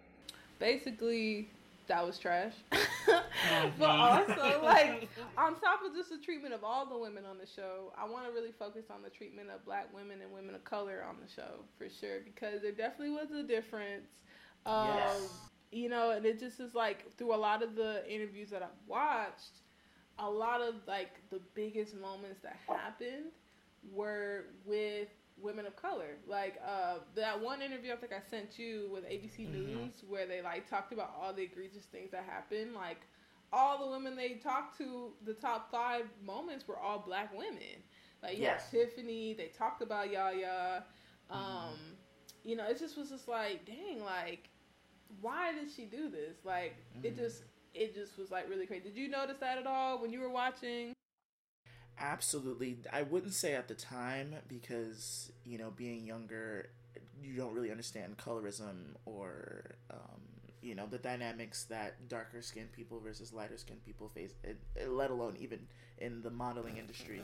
[0.60, 1.50] Basically,
[1.88, 2.54] that was trash.
[2.72, 3.70] Mm-hmm.
[3.80, 7.46] but also, like on top of just the treatment of all the women on the
[7.46, 10.63] show, I want to really focus on the treatment of black women and women of
[10.63, 14.08] color on the show for sure because there definitely was a difference.
[14.66, 15.30] Um, Yes.
[15.72, 18.70] You know, and it just is like through a lot of the interviews that I've
[18.88, 19.62] watched,
[20.20, 23.32] a lot of like the biggest moments that happened
[23.92, 25.08] were with
[25.41, 26.17] women of color.
[26.28, 29.52] Like uh, that one interview I think I sent you with ABC Mhm.
[29.52, 32.74] News where they like talked about all the egregious things that happened.
[32.74, 33.02] Like
[33.52, 37.84] all the women they talked to, the top five moments were all black women.
[38.22, 38.69] Like you Yes.
[38.72, 40.84] Tiffany, they talked about Yaya.
[41.30, 41.98] Um,
[42.43, 44.50] You know, it just was just like, dang, like
[45.22, 46.43] why did she do this?
[46.46, 47.17] Like it Mhm.
[47.17, 47.43] just
[47.74, 48.84] it just was like really crazy.
[48.89, 50.92] Did you notice that at all when you were watching?
[51.99, 52.77] Absolutely.
[52.91, 56.69] I wouldn't say at the time because, you know, being younger,
[57.21, 60.21] you don't really understand colorism or um,
[60.63, 64.32] you know the dynamics that darker skinned people versus lighter skinned people face,
[64.88, 65.60] let alone even
[65.99, 67.21] in the modeling industry.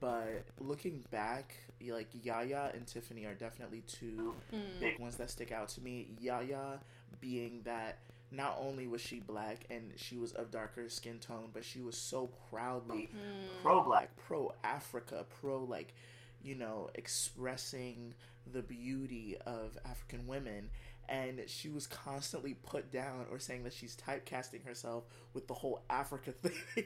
[0.00, 4.80] But looking back, like Yaya and Tiffany are definitely two mm.
[4.80, 6.08] big ones that stick out to me.
[6.20, 6.78] Yaya
[7.20, 7.98] being that
[8.30, 11.96] not only was she black and she was of darker skin tone, but she was
[11.96, 13.62] so proudly mm.
[13.62, 15.94] pro black, pro Africa, pro like,
[16.42, 18.14] you know, expressing
[18.52, 20.70] the beauty of African women.
[21.08, 25.82] And she was constantly put down or saying that she's typecasting herself with the whole
[25.88, 26.84] Africa thing.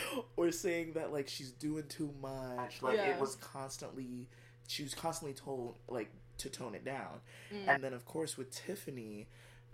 [0.36, 2.82] or saying that like she's doing too much.
[2.82, 3.14] Like yeah.
[3.14, 4.28] it was constantly
[4.66, 7.20] she was constantly told like to tone it down.
[7.52, 7.68] Mm.
[7.68, 9.28] And then of course with Tiffany,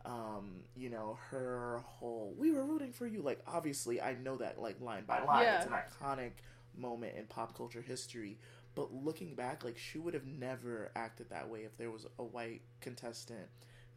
[0.04, 3.22] um, you know, her whole we were rooting for you.
[3.22, 5.42] Like obviously I know that like line by line.
[5.42, 5.62] Yeah.
[5.62, 6.32] It's an iconic
[6.76, 8.38] moment in pop culture history.
[8.74, 12.24] But looking back, like she would have never acted that way if there was a
[12.24, 13.48] white contestant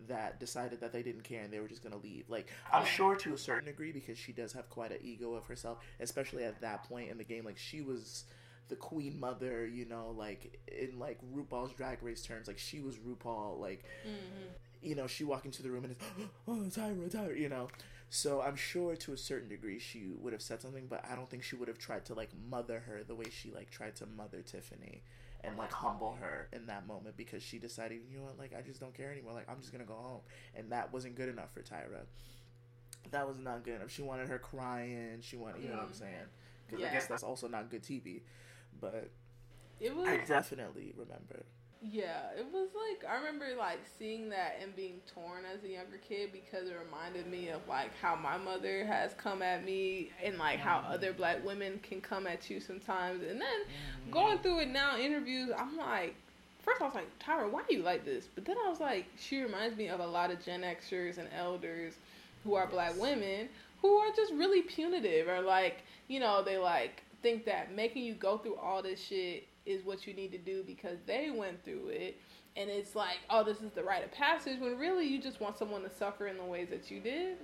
[0.08, 2.28] that decided that they didn't care and they were just going to leave.
[2.28, 5.46] Like, I'm sure to a certain degree because she does have quite an ego of
[5.46, 7.46] herself, especially at that point in the game.
[7.46, 8.26] Like, she was
[8.72, 12.96] the queen mother, you know, like in like RuPaul's Drag Race terms, like she was
[12.96, 14.48] RuPaul, like mm-hmm.
[14.82, 16.06] You know, she walked into the room and it's
[16.48, 17.68] oh Tyra, Tyra, you know.
[18.10, 21.30] So I'm sure to a certain degree she would have said something, but I don't
[21.30, 24.06] think she would have tried to like mother her the way she like tried to
[24.06, 25.02] mother Tiffany
[25.44, 28.62] and like humble her in that moment because she decided, you know what, like I
[28.62, 29.34] just don't care anymore.
[29.34, 30.22] Like I'm just gonna go home,
[30.56, 32.06] and that wasn't good enough for Tyra.
[33.12, 33.92] That was not good enough.
[33.92, 35.18] She wanted her crying.
[35.22, 36.14] She wanted, you know what I'm saying?
[36.68, 36.90] Because yeah.
[36.90, 38.22] I guess that's also not good TV.
[38.80, 39.10] But
[39.80, 40.08] it was.
[40.08, 41.46] I definitely remember.
[41.90, 45.98] Yeah, it was like I remember like seeing that and being torn as a younger
[46.08, 50.38] kid because it reminded me of like how my mother has come at me and
[50.38, 50.94] like how mm-hmm.
[50.94, 53.24] other black women can come at you sometimes.
[53.24, 54.12] And then mm-hmm.
[54.12, 56.16] going through it now interviews, I'm like
[56.62, 58.28] first I was like, Tyra, why are you like this?
[58.34, 61.28] But then I was like, she reminds me of a lot of Gen Xers and
[61.36, 61.96] elders
[62.44, 63.50] who are black women
[63.82, 68.14] who are just really punitive or like, you know, they like think that making you
[68.14, 71.88] go through all this shit is what you need to do because they went through
[71.88, 72.20] it
[72.56, 75.58] and it's like oh this is the rite of passage when really you just want
[75.58, 77.38] someone to suffer in the ways that you did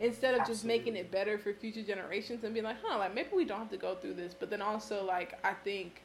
[0.00, 0.54] instead of Absolutely.
[0.54, 3.58] just making it better for future generations and being like huh like maybe we don't
[3.58, 6.02] have to go through this but then also like i think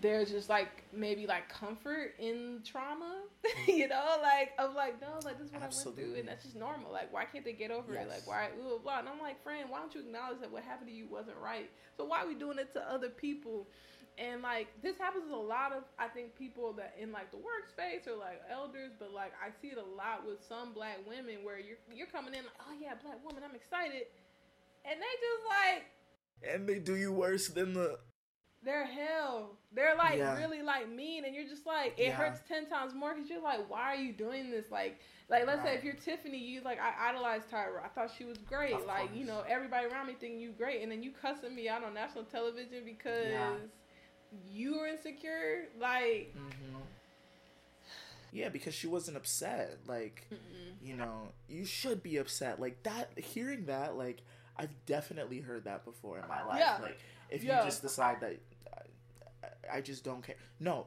[0.00, 3.22] there's just like maybe like comfort in trauma,
[3.68, 6.02] you know, like of like no, like this is what Absolutely.
[6.02, 6.92] I went through, and that's just normal.
[6.92, 8.04] Like why can't they get over yes.
[8.04, 8.08] it?
[8.08, 8.98] Like why, blah, blah.
[8.98, 11.70] And I'm like, friend, why don't you acknowledge that what happened to you wasn't right?
[11.96, 13.68] So why are we doing it to other people?
[14.16, 17.38] And like this happens to a lot of I think people that in like the
[17.38, 21.42] workspace or like elders, but like I see it a lot with some black women
[21.42, 24.06] where you're you're coming in like, oh yeah, black woman, I'm excited,
[24.84, 27.98] and they just like and they do you worse than the
[28.64, 29.58] they're hell.
[29.72, 30.38] They're like yeah.
[30.38, 32.12] really like mean, and you're just like it yeah.
[32.12, 34.70] hurts ten times more because you're like, why are you doing this?
[34.70, 35.72] Like, like let's right.
[35.72, 37.84] say if you're Tiffany, you like I idolized Tyra.
[37.84, 38.72] I thought she was great.
[38.72, 39.10] Of like course.
[39.14, 41.92] you know everybody around me thinking you great, and then you cussing me out on
[41.92, 43.52] national television because yeah.
[44.50, 45.64] You were insecure.
[45.80, 46.34] Like.
[46.36, 46.78] Mm-hmm.
[48.32, 49.78] Yeah, because she wasn't upset.
[49.86, 50.72] Like, Mm-mm.
[50.82, 52.60] you know, you should be upset.
[52.60, 53.16] Like that.
[53.16, 54.22] Hearing that, like,
[54.56, 56.58] I've definitely heard that before in my life.
[56.58, 56.78] Yeah.
[56.82, 56.98] Like,
[57.30, 57.60] if yeah.
[57.60, 58.38] you just decide that
[59.72, 60.36] I just don't care.
[60.60, 60.86] No,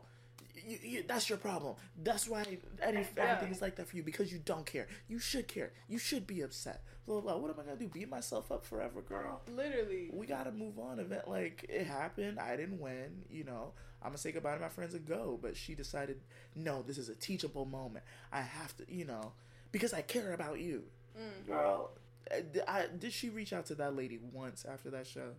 [0.68, 1.76] you, you, that's your problem.
[2.04, 2.46] That's why
[2.82, 3.46] everything yeah.
[3.46, 4.88] is like that for you because you don't care.
[5.08, 5.72] You should care.
[5.88, 6.84] You should be upset.
[7.06, 7.88] Blah, blah, What am I gonna do?
[7.88, 9.42] Beat myself up forever, girl?
[9.50, 10.10] Literally.
[10.12, 11.00] We gotta move on.
[11.00, 12.38] Event like it happened.
[12.38, 13.24] I didn't win.
[13.30, 15.40] You know, I'm gonna say goodbye to my friends and go.
[15.42, 16.20] But she decided,
[16.54, 18.04] no, this is a teachable moment.
[18.34, 19.32] I have to, you know,
[19.72, 20.84] because I care about you,
[21.18, 21.48] mm.
[21.48, 21.92] girl.
[22.30, 25.30] I, I, did she reach out to that lady once after that show?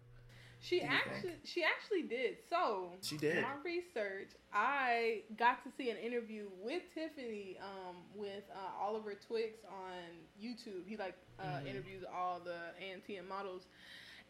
[0.61, 1.41] She actually think?
[1.45, 2.39] she actually did.
[2.51, 3.43] So she did.
[3.43, 9.65] my research, I got to see an interview with Tiffany, um, with uh, Oliver Twixt
[9.67, 10.87] on YouTube.
[10.87, 11.67] He like uh, mm-hmm.
[11.67, 13.67] interviews all the ANTM models,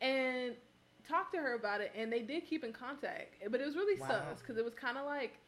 [0.01, 0.55] and
[1.09, 1.93] talked to her about it.
[1.97, 4.09] And they did keep in contact, but it was really wow.
[4.09, 5.39] sus because it was kind of like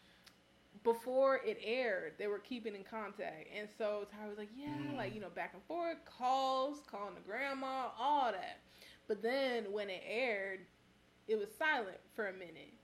[0.83, 3.49] before it aired, they were keeping in contact.
[3.57, 4.97] And so Tyra was like, yeah, mm.
[4.97, 8.61] like, you know, back and forth, calls, calling the grandma, all that.
[9.11, 10.61] But then when it aired,
[11.27, 12.79] it was silent for a minute.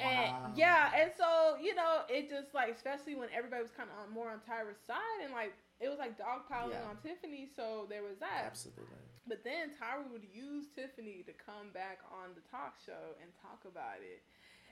[0.00, 0.08] Wow.
[0.08, 4.00] And yeah, and so, you know, it just like especially when everybody was kind of
[4.00, 6.88] on more on Tyra's side and like it was like dogpiling yeah.
[6.88, 8.48] on Tiffany, so there was that.
[8.48, 9.04] Absolutely.
[9.28, 13.60] But then Tyra would use Tiffany to come back on the talk show and talk
[13.68, 14.24] about it.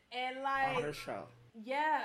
[0.08, 1.28] And like on her show.
[1.52, 2.00] Yeah.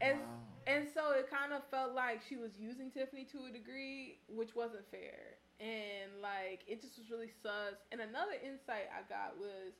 [0.00, 0.66] And wow.
[0.66, 4.56] and so it kind of felt like she was using Tiffany to a degree, which
[4.56, 7.76] wasn't fair and like it just was really sus.
[7.92, 9.72] And another insight I got was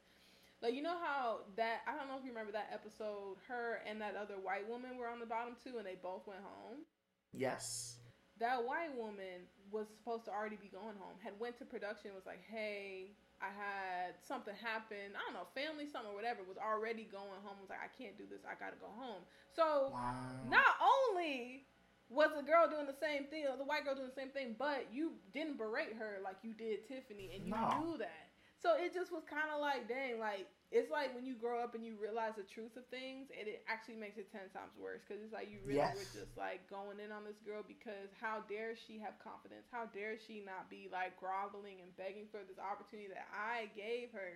[0.63, 3.37] like you know how that I don't know if you remember that episode.
[3.49, 6.41] Her and that other white woman were on the bottom too, and they both went
[6.41, 6.85] home.
[7.33, 7.97] Yes.
[8.39, 11.17] that white woman was supposed to already be going home.
[11.25, 15.13] Had went to production, was like, "Hey, I had something happen.
[15.17, 16.41] I don't know, family, something, or whatever.
[16.49, 17.57] Was already going home.
[17.61, 18.41] Was like, I can't do this.
[18.49, 19.25] I gotta go home.
[19.53, 20.15] So Wow.
[20.49, 21.65] not only
[22.09, 24.55] was the girl doing the same thing, or the white girl doing the same thing,
[24.59, 27.81] but you didn't berate her like you did Tiffany, and you No.
[27.83, 28.31] knew that.
[28.59, 31.75] So it just was kind of like, dang, like it's like when you grow up
[31.77, 35.03] and you realize the truth of things, and it actually makes it ten times worse
[35.07, 35.95] because it's like you really Yes.
[35.95, 39.67] were just like going in on this girl because how dare she have confidence?
[39.71, 44.11] How dare she not be like groveling and begging for this opportunity that I gave
[44.13, 44.27] her?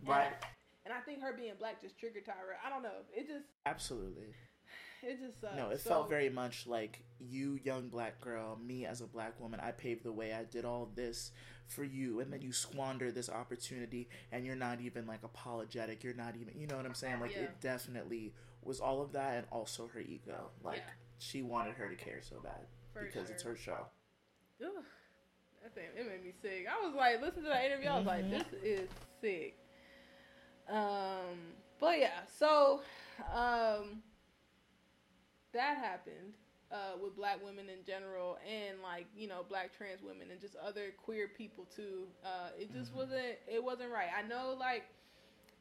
[0.00, 0.32] And- Right.
[0.84, 2.60] And I think her being black just triggered Tyra.
[2.62, 3.06] I don't know.
[3.16, 4.34] It just, Absolutely.
[5.08, 5.56] it just sucks.
[5.56, 9.38] No, it So- felt very much like you, young black girl, me as a black
[9.40, 9.60] woman.
[9.60, 10.32] I paved the way.
[10.34, 11.30] I did all this
[11.66, 16.04] for you, and then you squander this opportunity, and you're not even like apologetic.
[16.04, 17.20] You're not even, you know what I'm saying?
[17.20, 17.42] Like Yeah.
[17.44, 20.50] it definitely was all of that, and also her ego.
[20.62, 20.90] Like Yeah.
[21.18, 23.86] she wanted her to care so bad For because it's her show.
[24.62, 24.84] Ugh,
[25.62, 26.66] that thing it made me sick.
[26.70, 27.88] I was like, listen to that interview.
[27.88, 28.88] I was like, this is
[29.20, 29.56] sick.
[30.68, 32.82] Um, but yeah, so
[33.34, 34.02] um,
[35.54, 36.34] that happened
[36.70, 40.56] uh, with black women in general, and like you know, black trans women and just
[40.56, 42.06] other queer people too.
[42.24, 42.96] Uh, it just Mhm.
[42.96, 43.38] wasn't.
[43.48, 44.08] It wasn't right.
[44.14, 44.84] I know like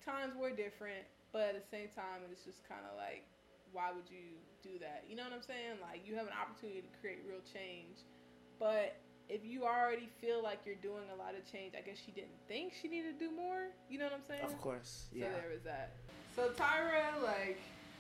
[0.06, 3.24] times were different, but at the same time, it's just kind of like,
[3.72, 5.06] why would you do that?
[5.08, 5.80] You know what I'm saying?
[5.82, 8.00] Like you have an opportunity to create real change,
[8.60, 12.12] but if you already feel like you're doing a lot of change, I guess she
[12.12, 13.70] didn't think she needed to do more.
[13.90, 14.44] You know what I'm saying?
[14.44, 15.28] Of course, Yeah.
[15.28, 15.92] So there was that.
[16.36, 17.60] So Tyra, like,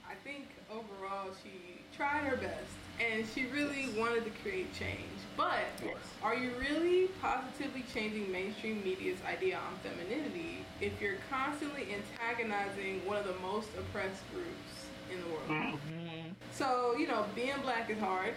[0.09, 5.19] I think overall she tried her best and she really wanted to create change.
[5.35, 5.95] But Yes.
[6.21, 13.17] are you really positively changing mainstream media's idea on femininity if you're constantly antagonizing one
[13.17, 15.49] of the most oppressed groups in the world?
[15.49, 16.35] Mhm.
[16.51, 18.35] So, you know, being black is hard.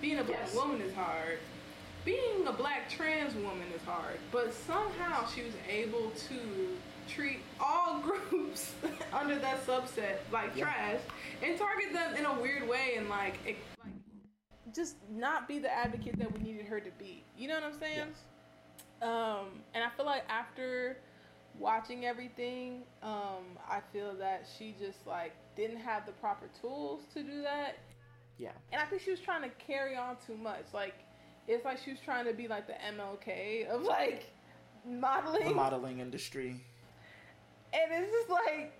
[0.00, 0.54] Being a black Yes.
[0.54, 1.38] woman is hard.
[2.04, 4.18] Being a black trans woman is hard.
[4.30, 6.78] But somehow she was able to
[7.08, 7.98] treat all
[8.30, 8.74] groups
[9.12, 10.64] under that subset like Yeah.
[10.64, 11.00] trash
[11.42, 13.92] and target them in a weird way and like, it, like
[14.74, 17.24] just not be the advocate that we needed her to be.
[17.36, 18.08] You know what I'm saying?
[18.08, 19.02] Yes.
[19.02, 20.96] Um, and I feel like after
[21.58, 27.22] watching everything, um, I feel that she just like didn't have the proper tools to
[27.22, 27.76] do that.
[28.38, 28.50] Yeah.
[28.72, 30.64] And I think she was trying to carry on too much.
[30.72, 30.94] Like
[31.46, 34.24] it's like she was trying to be like the MLK of like
[34.88, 35.44] modeling.
[35.48, 36.60] The modeling industry.
[37.74, 38.72] And it's just like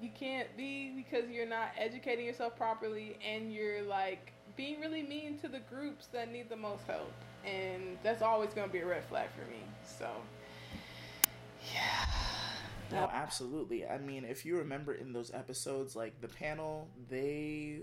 [0.00, 5.38] you can't be because you're not educating yourself properly and you're like being really mean
[5.38, 7.12] to the groups that need the most help.
[7.44, 9.60] And that's always going to be a red flag for me.
[9.84, 10.08] So,
[11.72, 12.06] yeah.
[12.90, 13.86] No, absolutely.
[13.86, 17.80] I mean, if you remember in those episodes, like the panel, they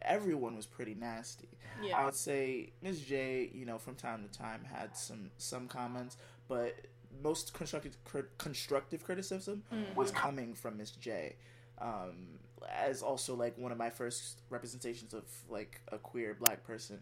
[0.00, 1.48] everyone was pretty nasty.
[1.82, 1.98] Yeah.
[1.98, 3.00] I would say Ms.
[3.00, 6.16] J, you know, from time to time had some some comments,
[6.48, 6.74] but
[7.22, 7.96] most constructive
[8.38, 9.62] constructive criticism
[9.96, 11.36] was coming from Miss J.
[11.78, 12.38] Um,
[12.72, 16.98] as also like one of my first representations of like a queer black person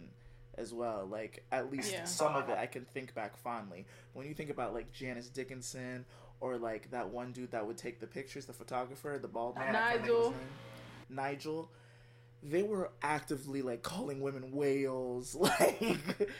[0.57, 1.07] as well.
[1.11, 2.05] Like at least Yeah.
[2.05, 3.87] some of it I can think back fondly.
[4.15, 6.05] When you think about like Janice Dickinson
[6.41, 9.77] or like that one dude that would take the pictures, the photographer, the bald man,
[9.77, 10.35] I can't think of his Nigel.
[11.11, 11.71] Nigel.
[12.43, 16.31] They were actively like calling women whales, like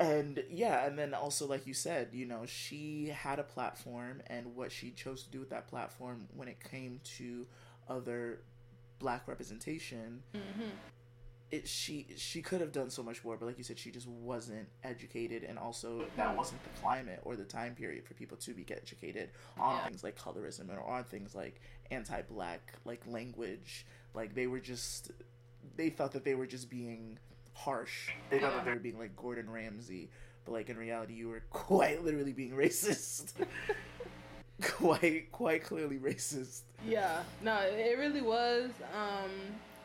[0.00, 4.56] and yeah, and then also like you said, you know, she had a platform and
[4.56, 7.46] what she chose to do with that platform when it came to
[7.88, 8.40] other
[8.98, 10.70] black representation, Mm-hmm.
[11.50, 14.06] it she she could have done so much more, but like you said, she just
[14.06, 18.54] wasn't educated and also that wasn't the climate or the time period for people to
[18.54, 19.86] be educated on Yeah.
[19.86, 23.86] things like colorism or on things like anti black like language.
[24.14, 25.10] Like they were just
[25.76, 27.18] they thought that they were just being
[27.54, 28.10] harsh.
[28.30, 28.74] Thought Yeah.
[28.76, 30.08] being like Gordon Ramsay,
[30.44, 33.32] but like in reality, you were quite literally being racist.
[34.62, 36.60] quite, quite clearly racist.
[36.86, 38.70] Yeah, no, it really was.
[38.94, 39.30] Um,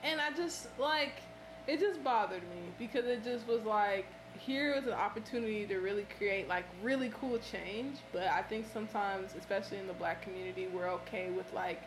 [0.04, 1.22] and I just like
[1.68, 4.06] it just bothered me because it just was like
[4.38, 9.32] here was an opportunity to really create like really cool change, but I think sometimes,
[9.40, 11.82] especially in the black community, we're okay with like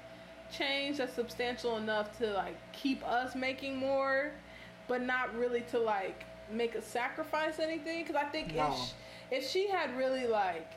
[0.51, 4.33] change that's substantial enough to like keep us making more,
[4.89, 8.03] but not really to like make a sacrifice anything.
[8.05, 8.69] Because I think No.
[8.73, 8.93] if sh-
[9.31, 10.73] if she had really like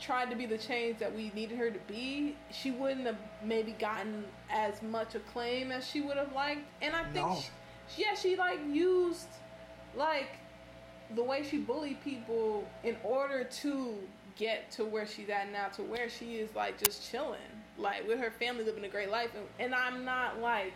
[0.00, 3.72] tried to be the change that we needed her to be, she wouldn't have maybe
[3.72, 6.62] gotten as much acclaim as she would have liked.
[6.80, 7.38] And I think, No.
[7.88, 9.28] she, yeah, she like used
[9.94, 10.30] like
[11.14, 13.98] the way she bullied people in order to
[14.34, 17.38] get to where she's at now, to where she is like just chilling,
[17.76, 19.30] like with her family living a great life.
[19.36, 20.72] And, and I'm not like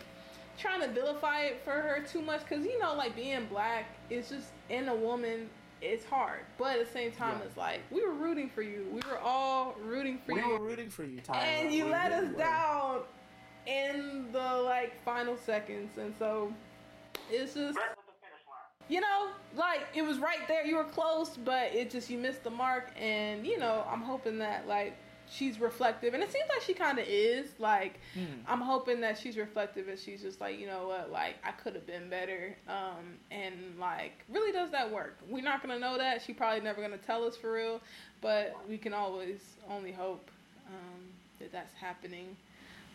[0.59, 4.28] trying to vilify it for her too much because you know, like being black is
[4.28, 5.48] just in a woman.
[5.82, 7.44] It's hard, but at the same time, Yeah.
[7.44, 8.86] it's like we were rooting for you.
[8.90, 10.38] We were all rooting for you.
[10.38, 11.38] we you were rooting for you, Tyler.
[11.40, 12.38] and you We let really us were.
[12.38, 13.00] down
[13.66, 16.52] in the like final seconds and so
[17.30, 17.76] it's just
[18.88, 22.44] you know like it was right there you were close but it just you missed
[22.44, 24.96] the mark and you know i'm hoping that like
[25.31, 26.14] she's reflective.
[26.14, 27.49] And it seems like she kind of is.
[27.59, 28.24] Like Hmm.
[28.47, 31.74] i'm hoping that she's reflective and she's just like you know what like i could
[31.74, 32.57] have been better.
[32.68, 35.16] Um and like really does that work?
[35.29, 36.22] We're not gonna know that.
[36.22, 37.81] She probably never gonna tell us for real.
[38.20, 40.31] But we can always only hope
[40.68, 41.01] um
[41.39, 42.37] that that's happening.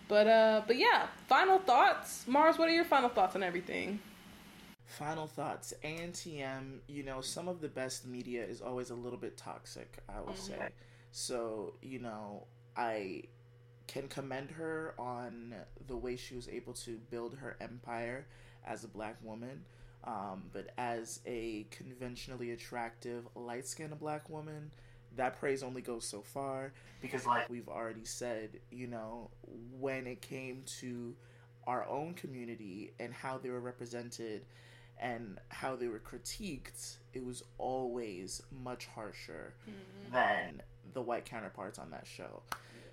[0.08, 2.26] But uh but yeah final thoughts.
[2.28, 4.00] Marz what are your final thoughts on everything?
[4.86, 5.74] Final thoughts.
[5.86, 10.20] ANTM, you know, some of the best media is always a little bit toxic, I
[10.20, 10.38] will Mhm.
[10.48, 10.70] say.
[11.12, 13.24] So, you know, I
[13.88, 15.54] can commend her on
[15.88, 18.26] the way she was able to build her empire
[18.66, 19.66] as a black woman.
[20.04, 24.72] Um, but as a conventionally attractive, light skinned black woman,
[25.16, 26.74] that praise only goes so far.
[27.02, 29.30] Because, like we've already said, you know,
[29.80, 31.16] when it came to
[31.68, 34.46] our own community and how they were represented
[35.00, 39.54] and how they were critiqued, it was always much harsher
[40.12, 40.62] than
[40.94, 42.42] the white counterparts on that show.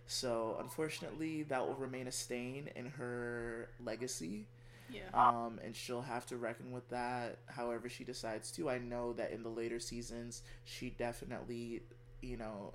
[0.06, 4.46] So, unfortunately, that will remain a stain in her legacy.
[4.90, 8.70] yeah Um, and she'll have to reckon with that however she decides to.
[8.70, 11.82] I know that in the later seasons, she definitely,
[12.22, 12.72] you know,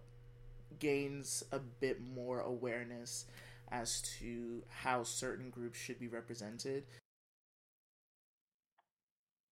[0.79, 3.25] gains a bit more awareness
[3.71, 6.83] as to how certain groups should be represented.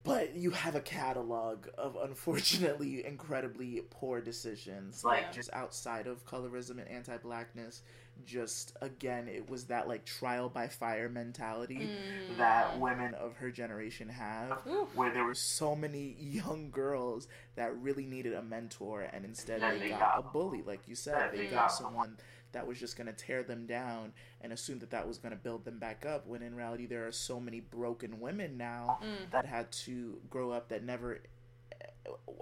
[0.03, 5.31] But you have a catalog of unfortunately incredibly poor decisions, like Yeah.
[5.31, 7.83] just outside of colorism and anti blackness.
[8.25, 12.37] Just again, it was that like trial by fire mentality Mm.
[12.37, 14.59] that women of her generation have,
[14.95, 19.79] where there were so many young girls that really needed a mentor, and instead And
[19.79, 21.31] they they got a bully, like you said.
[21.31, 21.51] They Mm.
[21.51, 22.17] got someone
[22.53, 25.37] that was just going to tear them down and assume that that was going to
[25.37, 29.31] build them back up, when in reality, there are so many broken women now Mm.
[29.31, 31.21] that had to grow up that never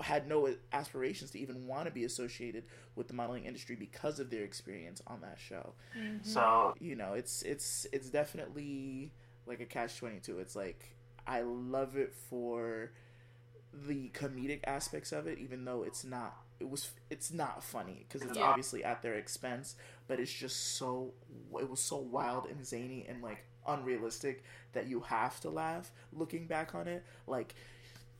[0.01, 2.63] had no aspirations to even want to be associated
[2.95, 5.73] with the modeling industry because of their experience on that show.
[5.95, 6.25] Mhm.
[6.25, 9.11] So you know, it's it's it's definitely
[9.45, 10.39] like a catch twenty two.
[10.39, 10.95] It's like
[11.27, 12.91] I love it for
[13.73, 16.37] the comedic aspects of it, even though it's not.
[16.59, 16.91] It was.
[17.09, 18.45] It's not funny because it's Yeah.
[18.45, 19.75] obviously at their expense,
[20.07, 21.13] but it's just so.
[21.59, 24.43] It was so wild and zany and like unrealistic
[24.73, 27.03] that you have to laugh looking back on it.
[27.27, 27.55] Like,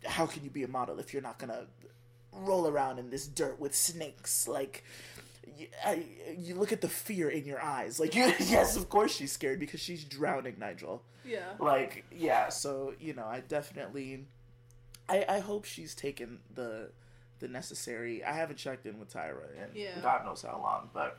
[0.05, 1.67] how can you be a model if you're not gonna
[2.31, 4.47] roll around in this dirt with snakes?
[4.47, 4.83] Like,
[5.57, 6.05] you, I,
[6.37, 7.99] you look at the fear in your eyes.
[7.99, 11.01] Like, you, yes, of course she's scared because she's drowning, Nigel.
[11.25, 12.49] yeah Like, yeah.
[12.49, 14.25] So you know, I definitely,
[15.09, 16.91] I I hope she's taken the
[17.39, 18.23] the necessary.
[18.23, 19.99] I haven't checked in with Tyra and Yeah.
[20.01, 21.17] God knows how long, but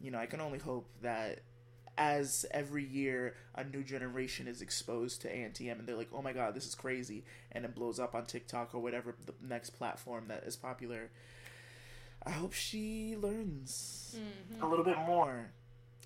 [0.00, 1.40] you know, I can only hope that
[1.96, 6.32] as every year a new generation is exposed to ANTM and they're like, oh my
[6.32, 10.24] god, this is crazy, and it blows up on TikTok or whatever the next platform
[10.28, 11.10] that is popular.
[12.26, 14.62] I hope she learns Mhm.
[14.62, 15.50] a little bit more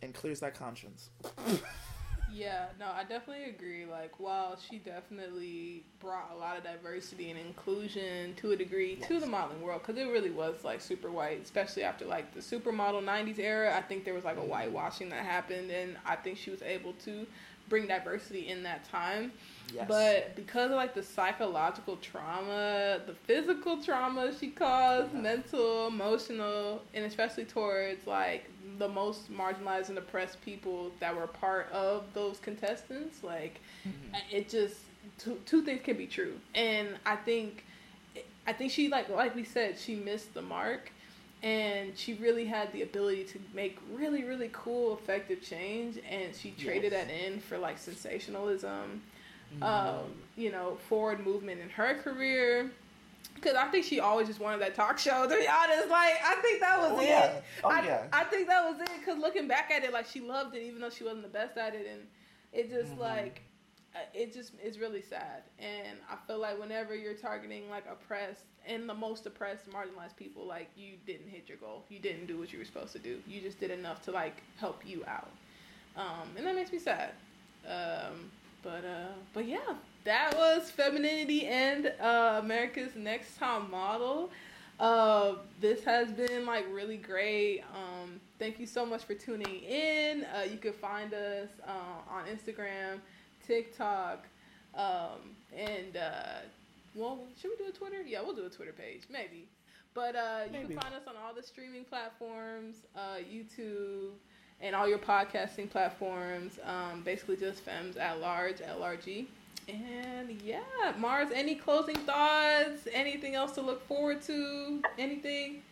[0.03, 1.11] and clears that conscience.
[2.33, 3.85] Yeah, no, I definitely agree.
[3.87, 9.21] Like, while she definitely brought a lot of diversity and inclusion to a degree to
[9.21, 13.03] the modeling world, because it really was like super white, especially after like the supermodel
[13.03, 13.77] '90s era.
[13.77, 14.51] I think there was like a mm-hmm.
[14.51, 17.27] whitewashing that happened, and I think she was able to
[17.69, 19.33] bring diversity in that time.
[19.75, 19.87] Yes.
[19.89, 25.21] But because of like the psychological trauma, the physical trauma she caused, Yeah.
[25.21, 28.49] mental, emotional, and especially towards like
[28.79, 34.21] the most marginalized and oppressed people that were part of those contestants, like Mhm.
[34.31, 34.77] it just
[35.19, 36.39] two, two things can be true.
[36.55, 37.65] And I think
[38.47, 40.91] I think she like like we said, she missed the mark
[41.43, 46.51] and she really had the ability to make really really cool effective change and she
[46.53, 47.07] traded Yes.
[47.07, 49.03] that in for like sensationalism
[49.55, 49.63] Mhm.
[49.63, 52.71] um, you know, forward movement in her career.
[53.35, 55.23] Because I think she always just wanted that talk show.
[55.23, 57.07] To be honest, like I think that was Oh, it.
[57.09, 57.41] yeah.
[57.63, 58.07] Oh, I, yeah.
[58.13, 58.91] I think that was it.
[58.99, 61.57] Because looking back at it, like she loved it, even though she wasn't the best
[61.57, 62.07] at it, and
[62.53, 63.01] it just Mhm.
[63.01, 63.43] like
[63.95, 65.45] uh, it just is really sad.
[65.59, 70.45] And I feel like whenever you're targeting like oppressed and the most oppressed, marginalized people,
[70.45, 71.85] like you didn't hit your goal.
[71.89, 73.23] You didn't do what you were supposed to do.
[73.27, 75.31] You just did enough to like help you out.
[75.97, 77.13] Um, and that makes me sad.
[77.67, 78.31] Um,
[78.69, 84.31] but uh, but yeah, that was femininity and uh, America's Next Top Model.
[84.79, 87.63] Uh, this has been like really great.
[87.75, 90.25] Um, thank you so much for tuning in.
[90.25, 93.01] Uh, you can find us uh, on Instagram,
[93.47, 94.27] TikTok,
[94.75, 96.41] um, and uh,
[96.95, 98.03] well, should we do a Twitter?
[98.07, 99.49] Yeah, we'll do a Twitter page, maybe.
[99.95, 100.75] But uh, you Maybe.
[100.75, 104.11] can find us on all the streaming platforms, uh, YouTube,
[104.61, 106.59] and all your podcasting platforms.
[106.65, 109.27] Um, basically, just Femmes at Large, LRG.
[109.69, 110.61] And yeah,
[110.99, 112.89] Marz, any closing thoughts?
[112.93, 114.83] Anything else to look forward to?
[114.99, 115.63] Anything?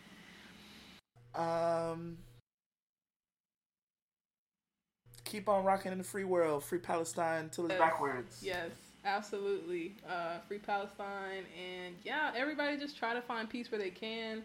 [1.33, 2.17] Um,
[5.23, 7.79] keep on rocking in the free world, free Palestine till it's Yes.
[7.79, 8.39] backwards.
[8.43, 8.71] Yes,
[9.03, 9.95] absolutely.
[10.07, 14.43] Uh, free Palestine, and yeah, everybody just try to find peace where they can.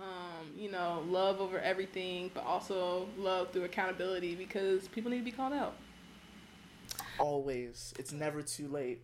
[0.00, 5.24] Um, you know, love over everything, but also love through accountability because people need to
[5.24, 5.74] be called out.
[7.18, 9.02] Always, it's never too late.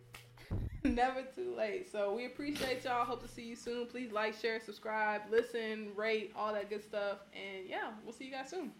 [0.83, 1.91] Never too late.
[1.91, 3.03] So we appreciate y'all.
[3.03, 3.85] Hope to see you soon.
[3.87, 7.17] Please like, share, subscribe, listen, rate, all that good stuff.
[7.33, 8.71] And yeah, we'll see you guys soon.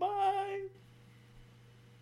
[0.00, 0.62] Bye.